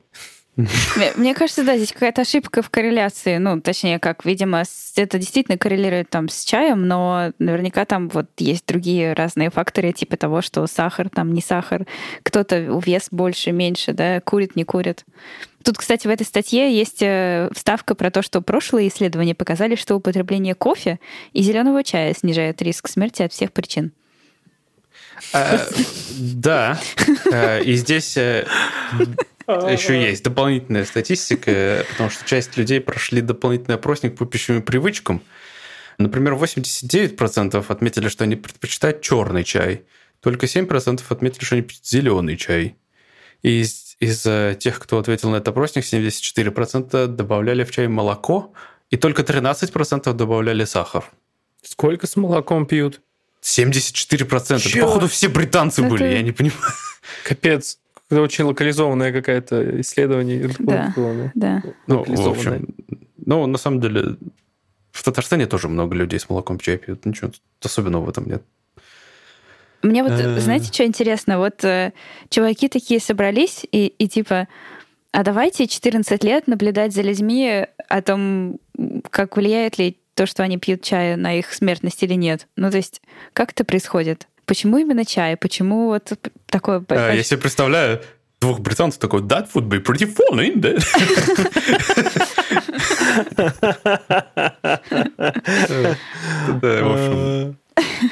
[1.15, 3.37] Мне, кажется, да, здесь какая-то ошибка в корреляции.
[3.37, 4.65] Ну, точнее, как, видимо,
[4.97, 10.15] это действительно коррелирует там с чаем, но наверняка там вот есть другие разные факторы, типа
[10.15, 11.87] того, что сахар там не сахар,
[12.21, 15.05] кто-то вес больше, меньше, да, курит, не курит.
[15.63, 19.95] Тут, кстати, в этой статье есть э, вставка про то, что прошлые исследования показали, что
[19.95, 20.99] употребление кофе
[21.33, 23.91] и зеленого чая снижает риск смерти от всех причин.
[25.33, 25.67] Э,
[26.17, 26.79] Да,
[27.31, 28.15] Э, и здесь
[29.47, 35.21] еще есть дополнительная статистика, потому что часть людей прошли дополнительный опросник по пищевым привычкам.
[35.97, 39.83] Например, 89% отметили, что они предпочитают черный чай,
[40.21, 42.77] только 7% отметили, что они пьют зеленый чай.
[43.41, 43.65] И
[43.99, 48.53] из, э, тех, кто ответил на этот опросник, 74% добавляли в чай молоко,
[48.89, 51.03] и только 13% добавляли сахар.
[51.61, 53.01] Сколько с молоком пьют?
[53.41, 54.61] 74%.
[54.61, 54.85] Это, Чё?
[54.85, 56.61] походу, все британцы Это- были, я не понимаю.
[57.25, 57.79] Капец.
[58.09, 60.49] Это очень локализованное какое-то исследование.
[60.59, 60.85] Да.
[60.95, 61.31] Локализованное.
[61.35, 61.63] Да.
[61.87, 62.67] Ну, в общем,
[63.23, 64.15] ну, на самом деле,
[64.91, 67.05] в Татарстане тоже много людей с молоком чай пьют.
[67.05, 67.31] Ничего
[67.63, 68.41] особенного в этом нет.
[69.81, 70.39] Мне вот, Э.
[70.39, 71.39] знаете, что интересно?
[71.39, 71.93] Вот э,
[72.29, 74.47] чуваки такие собрались и, и типа,
[75.11, 78.57] а давайте 14 лет наблюдать за людьми о том,
[79.09, 82.47] как влияет ли то, что они пьют чай на их смертность или нет.
[82.57, 83.01] Ну, то есть,
[83.33, 84.27] как это происходит?
[84.45, 85.37] Почему именно чай?
[85.37, 86.11] Почему вот
[86.47, 86.83] такое...
[86.89, 88.01] А, я себе представляю
[88.41, 90.73] двух британцев такой, that would be pretty funny, да?
[96.61, 97.57] Да, в общем,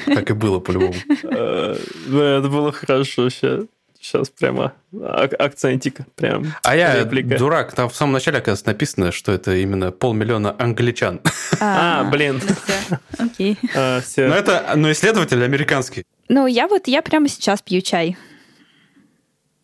[0.06, 0.94] так и было по-любому.
[1.24, 3.28] Э, Да, это было хорошо.
[3.30, 3.64] Сейчас,
[4.00, 6.00] сейчас прямо ак- акцентик.
[6.16, 7.36] Прям А я реплика.
[7.38, 11.20] дурак, там в самом начале, оказывается, написано, что это именно полмиллиона англичан.
[11.60, 12.40] А, блин.
[12.88, 13.58] ну Окей.
[13.74, 14.28] А, все.
[14.28, 16.04] Но это, но исследователь американский.
[16.28, 18.16] Ну, я вот, я прямо сейчас пью чай.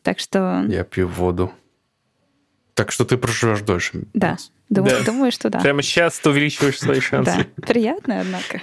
[0.02, 1.52] Так что, Я пью воду.
[2.74, 4.02] Так что ты проживешь дольше.
[4.14, 4.36] да,
[4.68, 5.04] думаю, Да.
[5.04, 5.60] думаю, что да.
[5.60, 7.44] Прямо сейчас ты увеличиваешь свои Да, шансы.
[7.66, 8.60] приятно, однако.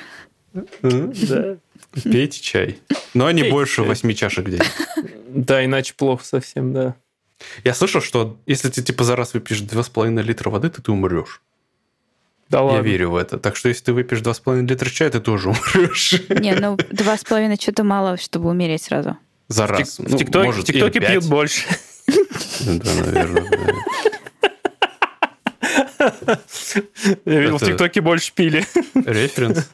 [0.54, 1.56] Да.
[2.04, 2.80] Пейте чай.
[3.14, 3.84] Но не Пейте больше.
[3.84, 4.62] 8 чашек в день.
[5.28, 6.96] Да, иначе плохо совсем, да.
[7.64, 11.42] Я слышал, что если ты типа за раз выпьешь 2,5 литра воды, то ты умрешь.
[12.50, 12.82] Да Я ладно.
[12.86, 13.40] верю в это.
[13.40, 16.14] Так что если ты выпьешь 2,5 литра чая, ты тоже умрешь.
[16.30, 19.18] Не, ну, два с половиной что-то мало, чтобы умереть сразу.
[19.48, 20.00] За В, раз.
[20.00, 21.68] тик- в Ну, ТикТоке, может, в ТикТоке пьют больше.
[22.62, 23.50] Да, наверное.
[23.50, 23.74] да.
[27.26, 28.66] Я видел, в ТикТоке больше пили.
[28.96, 29.70] Референс.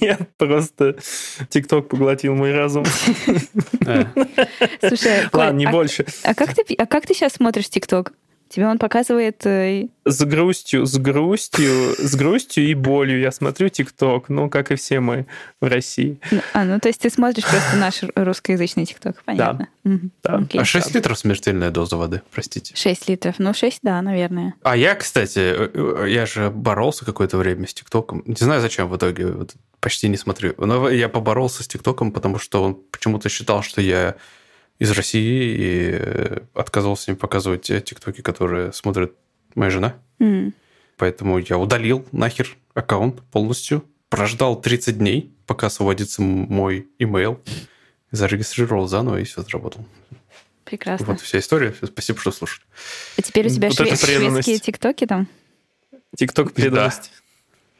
[0.00, 0.96] Нет, просто
[1.48, 2.84] ТикТок поглотил мой разум.
[3.86, 4.06] А,
[4.80, 6.06] Слушай, Ладно, не а, больше.
[6.22, 8.12] а как ты, а как ты сейчас смотришь ТикТок?
[8.54, 9.44] Тебе он показывает...
[9.46, 14.76] э, С грустью, с грустью, с грустью и болью я смотрю ТикТок, ну, как и
[14.76, 15.26] все мы
[15.60, 16.20] в России.
[16.30, 19.66] ну, А, ну то есть ты смотришь просто наш русскоязычный ТикТок, понятно.
[19.82, 20.36] Да.
[20.36, 20.60] окей.
[20.60, 22.76] А 6 литров смертельная доза воды, простите.
[22.76, 23.34] 6 литров.
[23.38, 24.54] Ну, 6, да, наверное.
[24.62, 28.22] А я, кстати, э, э, я же боролся какое-то время с ТикТоком.
[28.24, 30.54] Не знаю, зачем в итоге, вот почти не смотрю.
[30.58, 34.14] Но я поборолся с ТикТоком, потому что он почему-то считал, что я
[34.78, 39.12] из России и э, отказывался им показывать те ТикТоки, которые смотрит
[39.54, 39.94] моя жена.
[40.18, 40.52] М.
[40.96, 47.40] Поэтому я удалил нахер аккаунт полностью, прождал 30 дней, пока освободится мой имейл,
[48.10, 49.86] зарегистрировал заново и все заработал.
[50.64, 51.06] Прекрасно.
[51.06, 51.74] Вот вся история.
[51.82, 52.64] Спасибо, что слушали.
[53.18, 55.28] А теперь у тебя Вот шве- шведские ТикТоки там?
[56.16, 57.12] ТикТок преданность.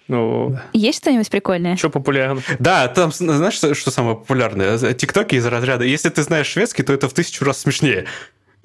[0.06, 1.76] Ну, Есть что-нибудь прикольное?
[1.76, 2.42] что популярно?
[2.58, 4.76] Да, там, знаешь, что что самое популярное?
[4.94, 5.84] Тиктоки из разряда.
[5.84, 8.06] Если ты знаешь шведский, то это в тысячу раз смешнее.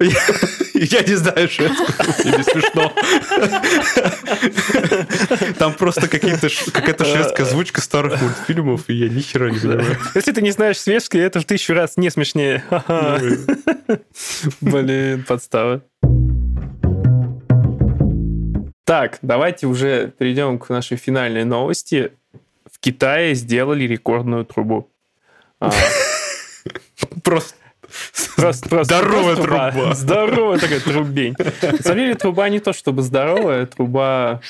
[0.00, 2.92] Я, не знаю шведского, мне не смешно.
[5.58, 9.98] Там просто какие-то, какая-то шведская озвучка старых мультфильмов, и я ни хера не понимаю.
[10.14, 12.64] Если ты не знаешь свежки, это в тысячу раз не смешнее.
[12.70, 13.20] Ха-ха.
[14.62, 15.82] Блин, подстава.
[18.90, 22.10] Так, давайте уже перейдем к нашей финальной новости.
[22.68, 24.90] В Китае сделали рекордную трубу.
[25.60, 25.70] А,
[27.22, 27.54] Просто
[28.34, 29.94] Просто, просто Здоровая просто труба.
[29.94, 31.36] Здоровая такая трубень.
[31.38, 34.40] На самом деле труба не то чтобы здоровая, труба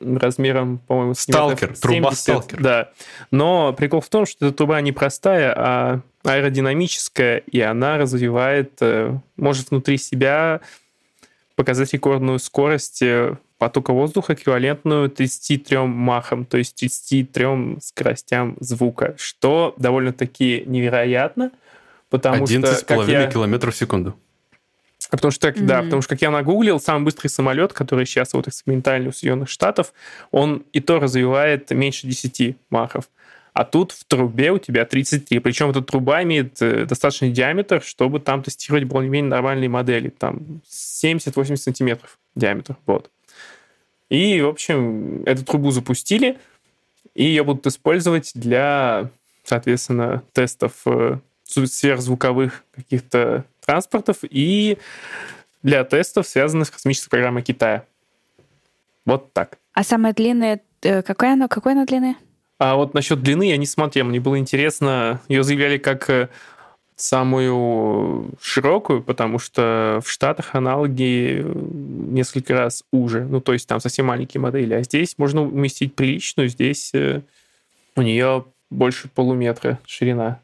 [0.00, 2.60] размером, по-моему, Сталкер, труба 70, сталкер.
[2.60, 2.90] Да.
[3.30, 9.16] Но прикол в том, что эта труба не простая, а аэродинамическая, и она развивает, э,
[9.36, 10.62] может внутри себя
[11.54, 19.74] показать рекордную скорость э, потока воздуха, эквивалентную 33 махам, то есть 33 скоростям звука, что
[19.76, 21.50] довольно-таки невероятно,
[22.08, 23.26] потому что, как 11,5 я...
[23.26, 24.16] километров в секунду.
[25.10, 28.34] А Потому что, так, да, потому что, как я нагуглил, самый быстрый самолет, который сейчас
[28.34, 29.92] вот экспериментальный у Соединенных Штатов,
[30.30, 33.08] он и то развивает меньше 10 махов.
[33.54, 35.40] А тут в трубе у тебя 33.
[35.40, 40.10] Причем эта труба имеет э, достаточный диаметр, чтобы там тестировать более-менее нормальные модели.
[40.10, 42.76] Там 70-80 сантиметров диаметр.
[42.86, 43.10] Вот.
[44.10, 46.38] И, в общем, эту трубу запустили,
[47.14, 49.10] и ее будут использовать для,
[49.44, 54.78] соответственно, тестов э, сверхзвуковых каких-то транспортов и
[55.62, 57.84] для тестов, связанных с космической программой Китая.
[59.04, 59.58] Вот так.
[59.74, 60.60] А самое длинное...
[60.82, 61.48] э, Какое оно?
[61.48, 62.16] Какой оно длины?
[62.58, 65.20] А вот насчет длины я не смотрел, мне было интересно.
[65.28, 66.28] Ее заявляли как э,
[67.00, 71.52] самую широкую, потому что в Штатах аналоги э,
[72.10, 73.24] несколько раз уже.
[73.24, 74.74] Ну, то есть там совсем маленькие модели.
[74.74, 76.48] А здесь можно уместить приличную.
[76.48, 77.22] Здесь э,
[77.96, 80.40] у нее больше полуметра ширина.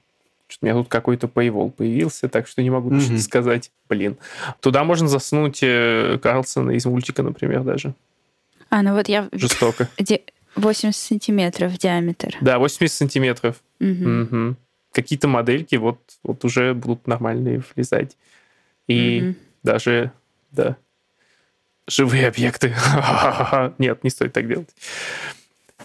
[0.46, 3.00] Что-то у меня тут какой-то Paywall появился, так что не могу Мгм.
[3.00, 3.70] точно сказать.
[3.88, 4.16] Блин.
[4.60, 7.94] Туда можно засунуть э, Карлсона из мультика, например, даже.
[8.70, 9.28] А, ну вот я...
[9.32, 9.88] Жестоко.
[9.98, 10.22] Ди-
[10.56, 12.36] 80 сантиметров диаметр.
[12.40, 13.56] Да, 80 сантиметров.
[13.80, 14.20] Мгм.
[14.20, 14.56] Мгм.
[14.94, 18.16] Какие-то модельки вот, вот уже будут нормальные влезать.
[18.86, 19.36] И Мгм.
[19.62, 20.12] даже,
[20.52, 20.76] да,
[21.88, 22.74] живые объекты.
[23.78, 24.68] Нет, не стоит так делать.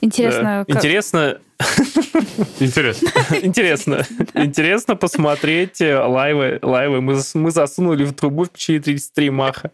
[0.02, 0.66] Интересно, Да.
[0.66, 1.40] как- Интересно,
[2.60, 3.10] Интересно.
[3.42, 6.60] интересно, интересно посмотреть э, лайвы.
[6.62, 7.02] лайвы.
[7.02, 9.72] Мы, мы засунули в трубу, включили 33 маха.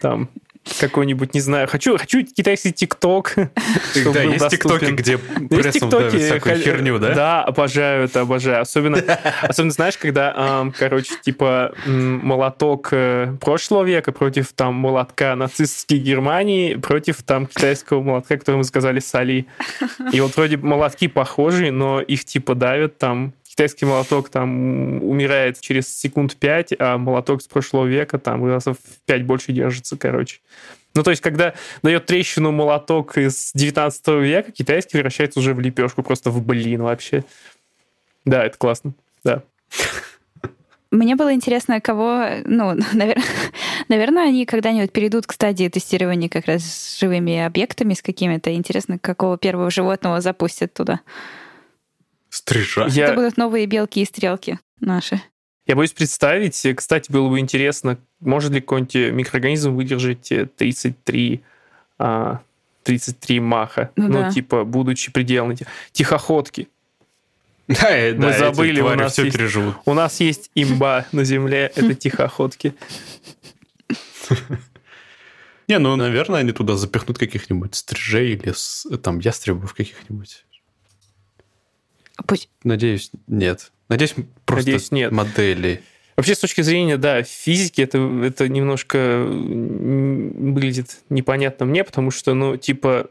[0.00, 0.28] Там
[0.80, 3.34] какой-нибудь, не знаю, хочу, хочу китайский ТикТок.
[3.36, 7.14] Да, есть тиктоки, где прессом давят всякую херню, да?
[7.14, 8.62] Да, обожаю это, обожаю.
[8.62, 8.98] Особенно,
[9.42, 17.22] особенно знаешь, когда, короче, типа молоток э, прошлого века против там молотка нацистской Германии против
[17.22, 19.46] там китайского молотка, который мы сказали Сали.
[20.12, 25.94] И вот вроде молотки похожи, но их типа давят там китайский молоток там умирает через
[25.94, 30.40] секунд 5, а молоток с прошлого века там раза в 5 больше держится, короче.
[30.94, 36.02] Ну, то есть, когда дает трещину молоток из 19 века, китайский превращается уже в лепешку,
[36.02, 37.24] просто в блин вообще.
[38.24, 38.94] Да, это классно.
[39.22, 39.42] Да.
[40.90, 43.24] Мне было интересно, кого, ну, наверное,
[43.88, 48.54] наверное, они когда-нибудь перейдут к стадии тестирования как раз с живыми объектами, с какими-то.
[48.54, 51.00] Интересно, какого первого животного запустят туда.
[52.32, 52.86] Стрижа.
[52.86, 55.20] Это Я, будут новые белки и стрелки наши.
[55.66, 61.42] я боюсь представить, кстати, было бы интересно, может ли какой-нибудь э, микроорганизм выдержать э, 33,
[61.98, 62.40] а,
[62.84, 64.30] 33 маха, Ну ну, да.
[64.30, 65.58] типа, будучи пределами.
[65.92, 66.68] Тихоходки.
[67.68, 69.76] Да, да, Мы эти забыли, у нас все есть- переживут.
[69.84, 72.74] У нас есть имба на Земле, это тихоходки.
[75.68, 78.52] Не, ну, наверное, они туда запихнут каких-нибудь стрижей или
[78.96, 80.44] там ястребов каких-нибудь.
[82.26, 82.48] Пусть.
[82.64, 83.72] Надеюсь, нет.
[83.88, 84.14] Надеюсь,
[84.44, 85.12] просто Надеюсь, нет.
[85.12, 85.82] модели.
[86.16, 92.56] Вообще, с точки зрения, да, физики, это, это немножко выглядит непонятно мне, потому что, ну,
[92.56, 93.08] типа,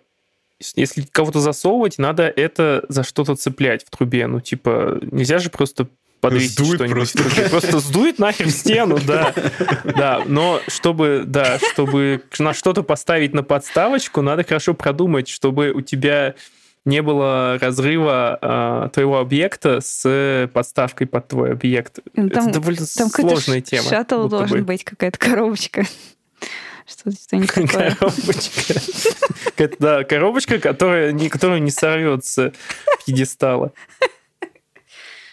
[0.75, 4.27] если кого-то засовывать, надо это за что-то цеплять в трубе.
[4.27, 5.87] Ну, типа, нельзя же просто
[6.19, 7.13] подвесить что-нибудь.
[7.13, 7.49] Просто.
[7.49, 9.33] просто сдует нахер стену, да.
[9.83, 15.81] Да, но чтобы, да, чтобы на что-то поставить на подставочку, надо хорошо продумать, чтобы у
[15.81, 16.35] тебя
[16.85, 21.99] не было разрыва э, твоего объекта с подставкой под твой объект.
[22.15, 23.87] Там, Это довольно там сложная тема.
[23.87, 24.65] Шаттл должен бы.
[24.65, 25.85] быть, какая-то коробочка.
[26.87, 27.67] Что-то такое.
[27.95, 28.73] Коробочка.
[29.79, 32.53] Да, коробочка, которая не, которая не сорвется
[33.05, 33.71] пьедестала.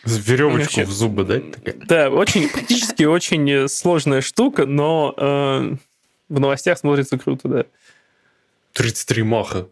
[0.04, 1.40] Веревочку в зубы, да?
[1.86, 5.74] Да, очень, практически очень сложная штука, но э,
[6.28, 7.64] в новостях смотрится круто, да.
[8.74, 9.66] 33 маха.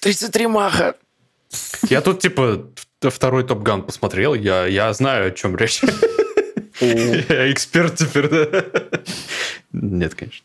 [0.00, 0.96] 33 маха!
[1.88, 2.66] Я тут, типа,
[3.00, 5.82] второй Топ-Ган посмотрел, я, я знаю, о чем речь.
[6.80, 8.64] Я эксперт теперь, да?
[9.72, 10.44] Нет, конечно.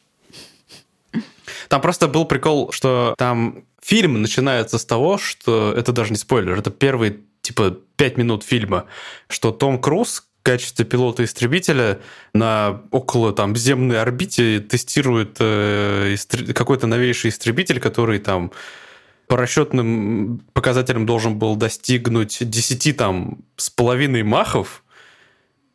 [1.67, 6.57] Там просто был прикол, что там фильм начинается с того, что это даже не спойлер,
[6.57, 8.85] это первые типа пять минут фильма,
[9.27, 11.99] что Том Круз в качестве пилота истребителя
[12.33, 16.15] на около там земной орбите тестирует э,
[16.53, 18.51] какой-то новейший истребитель, который там
[19.31, 24.83] по расчетным показателям должен был достигнуть 10 там с половиной махов,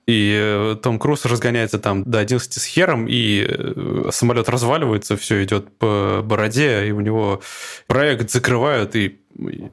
[0.06, 5.42] и э, Том Круз разгоняется там до 11 с хером, и э, самолет разваливается, все
[5.42, 7.40] идет по бороде, и у него
[7.86, 9.70] проект закрывают, и, и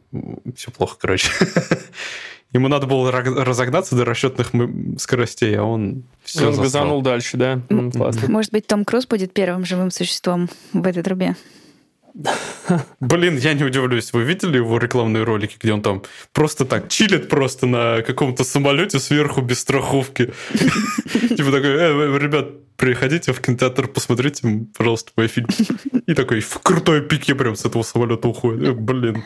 [0.55, 1.27] все плохо, короче.
[2.53, 4.51] Ему надо было разогнаться до расчетных
[4.97, 7.59] скоростей, а он все Он газанул дальше, да?
[7.67, 8.29] Классно.
[8.29, 11.35] Может быть, Том Круз будет первым живым существом в этой трубе?
[12.99, 14.13] Блин, я не удивлюсь.
[14.13, 18.99] Вы видели его рекламные ролики, где он там просто так чилит просто на каком-то самолете
[18.99, 20.33] сверху без страховки?
[20.53, 25.47] Типа такой, «Э, ребят, приходите в кинотеатр, посмотрите, пожалуйста, мой фильм.
[26.07, 28.69] И такой в крутой пике прям с этого самолета уходит.
[28.69, 29.23] Э, блин.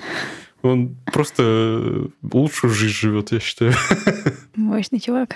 [0.63, 3.73] Он просто лучшую жизнь живет, я считаю.
[4.55, 5.35] Мощный чувак.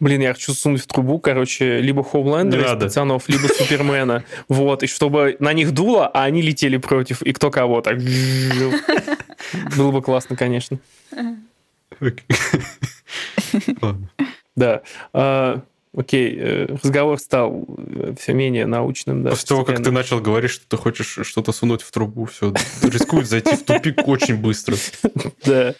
[0.00, 4.24] Блин, я хочу сунуть в трубу, короче, либо Хоумлендера из пацанов, либо Супермена.
[4.48, 7.98] Вот, и чтобы на них дуло, а они летели против, и кто кого так.
[9.76, 10.78] Было бы классно, конечно.
[14.56, 14.82] Да.
[15.12, 15.62] А,
[15.96, 19.22] окей, э, разговор стал э, все менее научным.
[19.22, 22.52] Да, После того, как ты начал говорить, что ты хочешь что-то сунуть в трубу, все,
[22.82, 24.76] рискует зайти в тупик очень быстро.
[25.44, 25.74] Да.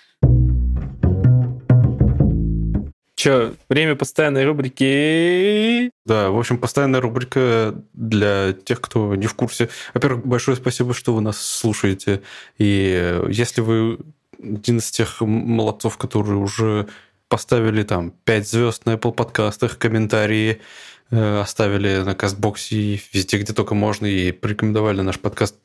[3.20, 5.90] Че, время постоянной рубрики.
[6.06, 9.68] Да, в общем, постоянная рубрика для тех, кто не в курсе.
[9.92, 12.22] Во-первых, большое спасибо, что вы нас слушаете.
[12.56, 13.98] И если вы
[14.42, 16.88] один из тех молодцов, которые уже
[17.28, 20.62] поставили там 5 звезд на Apple подкастах, комментарии,
[21.10, 25.56] э, оставили на Кастбоксе и везде, где только можно, и порекомендовали наш подкаст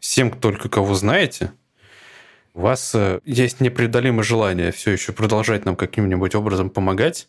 [0.00, 1.52] всем, только кого знаете,
[2.54, 7.28] у вас э, есть непреодолимое желание все еще продолжать нам каким-нибудь образом помогать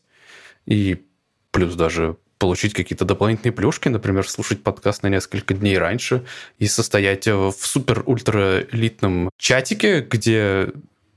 [0.65, 1.05] и
[1.51, 6.25] плюс даже получить какие-то дополнительные плюшки, например, слушать подкаст на несколько дней раньше
[6.59, 10.71] и состоять в супер-ультра-элитном чатике, где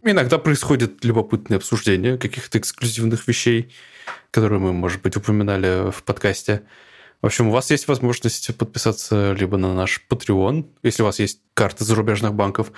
[0.04, 3.74] иногда происходит любопытное обсуждение каких-то эксклюзивных вещей,
[4.30, 6.62] которые мы, может быть, упоминали в подкасте.
[7.22, 11.40] В общем, у вас есть возможность подписаться либо на наш Patreon, если у вас есть
[11.54, 12.70] карты зарубежных банков,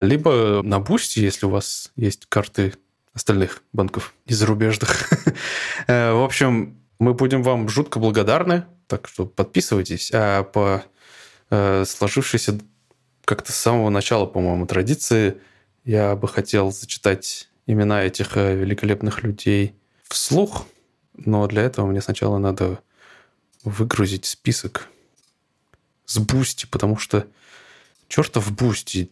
[0.00, 2.74] либо на Boosty, если у вас есть карты
[3.12, 5.10] остальных банков незарубежных.
[5.88, 10.10] Э, в общем, мы будем вам жутко благодарны, так что подписывайтесь.
[10.12, 10.82] А по
[11.50, 12.58] э, сложившейся
[13.24, 15.38] как-то с самого начала, по-моему, традиции,
[15.84, 19.74] я бы хотел зачитать имена этих э, великолепных людей
[20.08, 20.66] вслух,
[21.14, 22.80] но для этого мне сначала надо
[23.62, 24.88] выгрузить список
[26.06, 27.26] с Бусти, потому что
[28.08, 29.10] чертов Бусти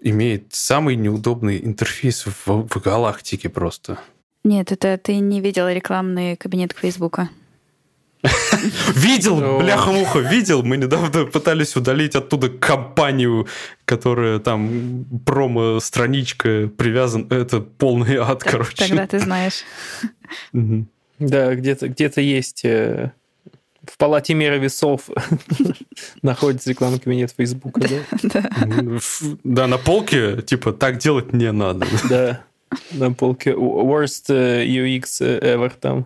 [0.00, 3.98] имеет самый неудобный интерфейс в, в галактике просто.
[4.44, 7.28] Нет, это ты не видел рекламный кабинет Фейсбука.
[8.94, 10.64] Видел, бляха-муха, видел.
[10.64, 13.46] Мы недавно пытались удалить оттуда компанию,
[13.84, 17.28] которая там промо-страничка привязан.
[17.30, 18.88] Это полный ад, короче.
[18.88, 19.64] Тогда ты знаешь.
[21.20, 23.10] Да, где-то где есть э,
[23.90, 25.08] в палате мира весов
[26.22, 29.00] находится рекламный кабинет Фейсбука, да?
[29.44, 31.86] Да, на полке, типа, так делать не надо.
[32.08, 32.40] Да,
[32.92, 36.04] на полке worst э, UX ever там.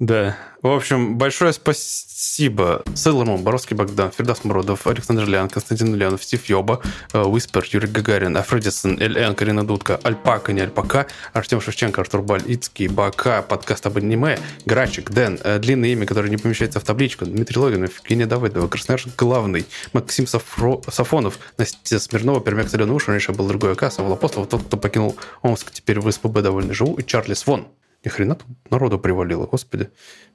[0.00, 0.34] Да.
[0.62, 6.80] В общем, большое спасибо Сейлорму, Боровский Богдан, Фердас Мородов, Александр Лян, Константин Ульянов, Стив Йоба,
[7.12, 13.42] Уиспер, Юрий Гагарин, Афредисон, Эльэн, Карина Дудка, Альпака, не Альпака, Артем Шевченко, Артур Бальицкий, Бака,
[13.42, 17.98] подкаст об аниме, Грачик, Дэн, э, длинное имя, которое не помещается в табличку, Дмитрий Логинов,
[17.98, 20.80] Евгения Давыдова, Красноярск Главный, Максим Сафро...
[20.88, 25.70] Сафонов, Настя Смирнова, Пермяк Соленуша, раньше был другой АК, Савол Апостолов, тот, кто покинул Омск,
[25.70, 27.68] теперь в СПБ довольно живу, и Чарли Свон.
[28.04, 29.90] Ни хрена тут народу привалило, господи.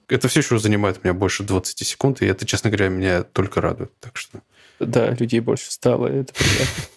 [0.07, 3.91] Это все еще занимает меня больше 20 секунд, и это, честно говоря, меня только радует.
[3.99, 4.41] Так что...
[4.79, 6.83] Да, людей больше стало, это приятно.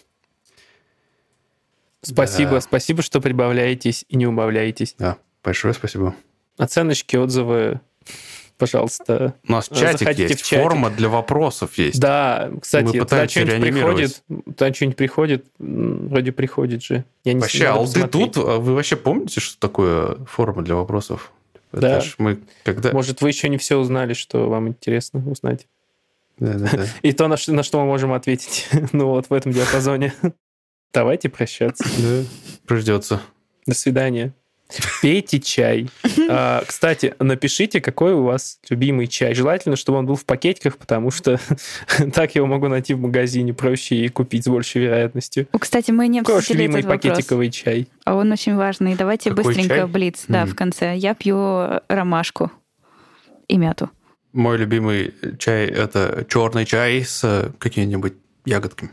[2.01, 2.61] Спасибо, да.
[2.61, 4.95] спасибо, что прибавляетесь и не убавляетесь.
[4.97, 6.15] Да, большое спасибо.
[6.57, 7.81] Оценочки, отзывы,
[8.59, 9.33] пожалуйста.
[9.47, 10.63] У нас чатик есть, чатик.
[10.63, 11.99] форма для вопросов есть.
[11.99, 17.05] Да, кстати, Мы туда что-нибудь приходит, туда что-нибудь приходит, вроде приходит же.
[17.23, 21.31] Я не вообще, а ты тут, а вы вообще помните, что такое форма для вопросов?
[21.71, 22.01] Да.
[22.17, 22.91] мы когда...
[22.91, 25.67] Может, вы еще не все узнали, что вам интересно узнать.
[26.39, 26.85] Да, да, да.
[27.01, 28.67] И то, на что, на что мы можем ответить.
[28.91, 30.13] ну вот, в этом диапазоне.
[30.93, 31.83] Давайте прощаться.
[31.83, 32.23] Да,
[32.65, 33.21] придется.
[33.67, 34.33] До свидания.
[35.01, 35.89] Пейте чай.
[36.29, 39.33] А, кстати, напишите, какой у вас любимый чай.
[39.33, 41.39] Желательно, чтобы он был в пакетиках, потому что
[42.13, 45.47] так его могу найти в магазине проще и купить с большей вероятностью.
[45.57, 47.61] Кстати, мы не обсудили Какой любимый этот пакетиковый вопрос.
[47.61, 47.87] чай?
[48.05, 48.95] А он очень важный.
[48.95, 49.87] Давайте какой быстренько чай?
[49.87, 50.47] блиц, да, mm.
[50.47, 50.97] в конце.
[50.97, 52.51] Я пью ромашку
[53.47, 53.89] и мяту.
[54.33, 58.13] Мой любимый чай это черный чай с какими-нибудь
[58.45, 58.91] ягодками.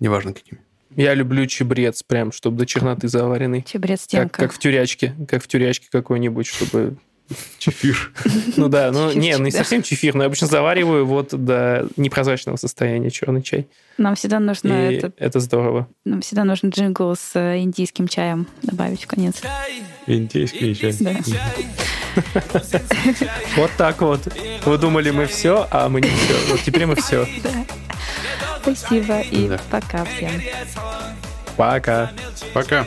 [0.00, 0.62] Неважно какими.
[0.98, 3.62] Я люблю чебрец, прям, чтобы до черноты заваренный.
[3.62, 4.08] Чебрец.
[4.10, 6.96] Как, как в тюрячке, как в тюрячке какой-нибудь, чтобы...
[7.58, 8.10] Чефир.
[8.56, 13.10] Ну да, ну не, не совсем чефир, но я обычно завариваю вот до непрозрачного состояния
[13.10, 13.68] черный чай.
[13.96, 15.12] Нам всегда нужно это...
[15.18, 15.86] Это здорово.
[16.04, 19.42] Нам всегда нужно джингл с э, индийским чаем добавить в конец.
[20.06, 20.94] Индийский чай.
[20.98, 21.16] Да.
[23.56, 24.20] Вот так вот.
[24.64, 26.34] Вы думали, мы все, а мы не все.
[26.50, 27.28] Вот теперь мы все.
[28.62, 29.58] Спасибо и да.
[29.70, 30.42] пока всем.
[31.56, 32.10] Пока.
[32.52, 32.86] Пока.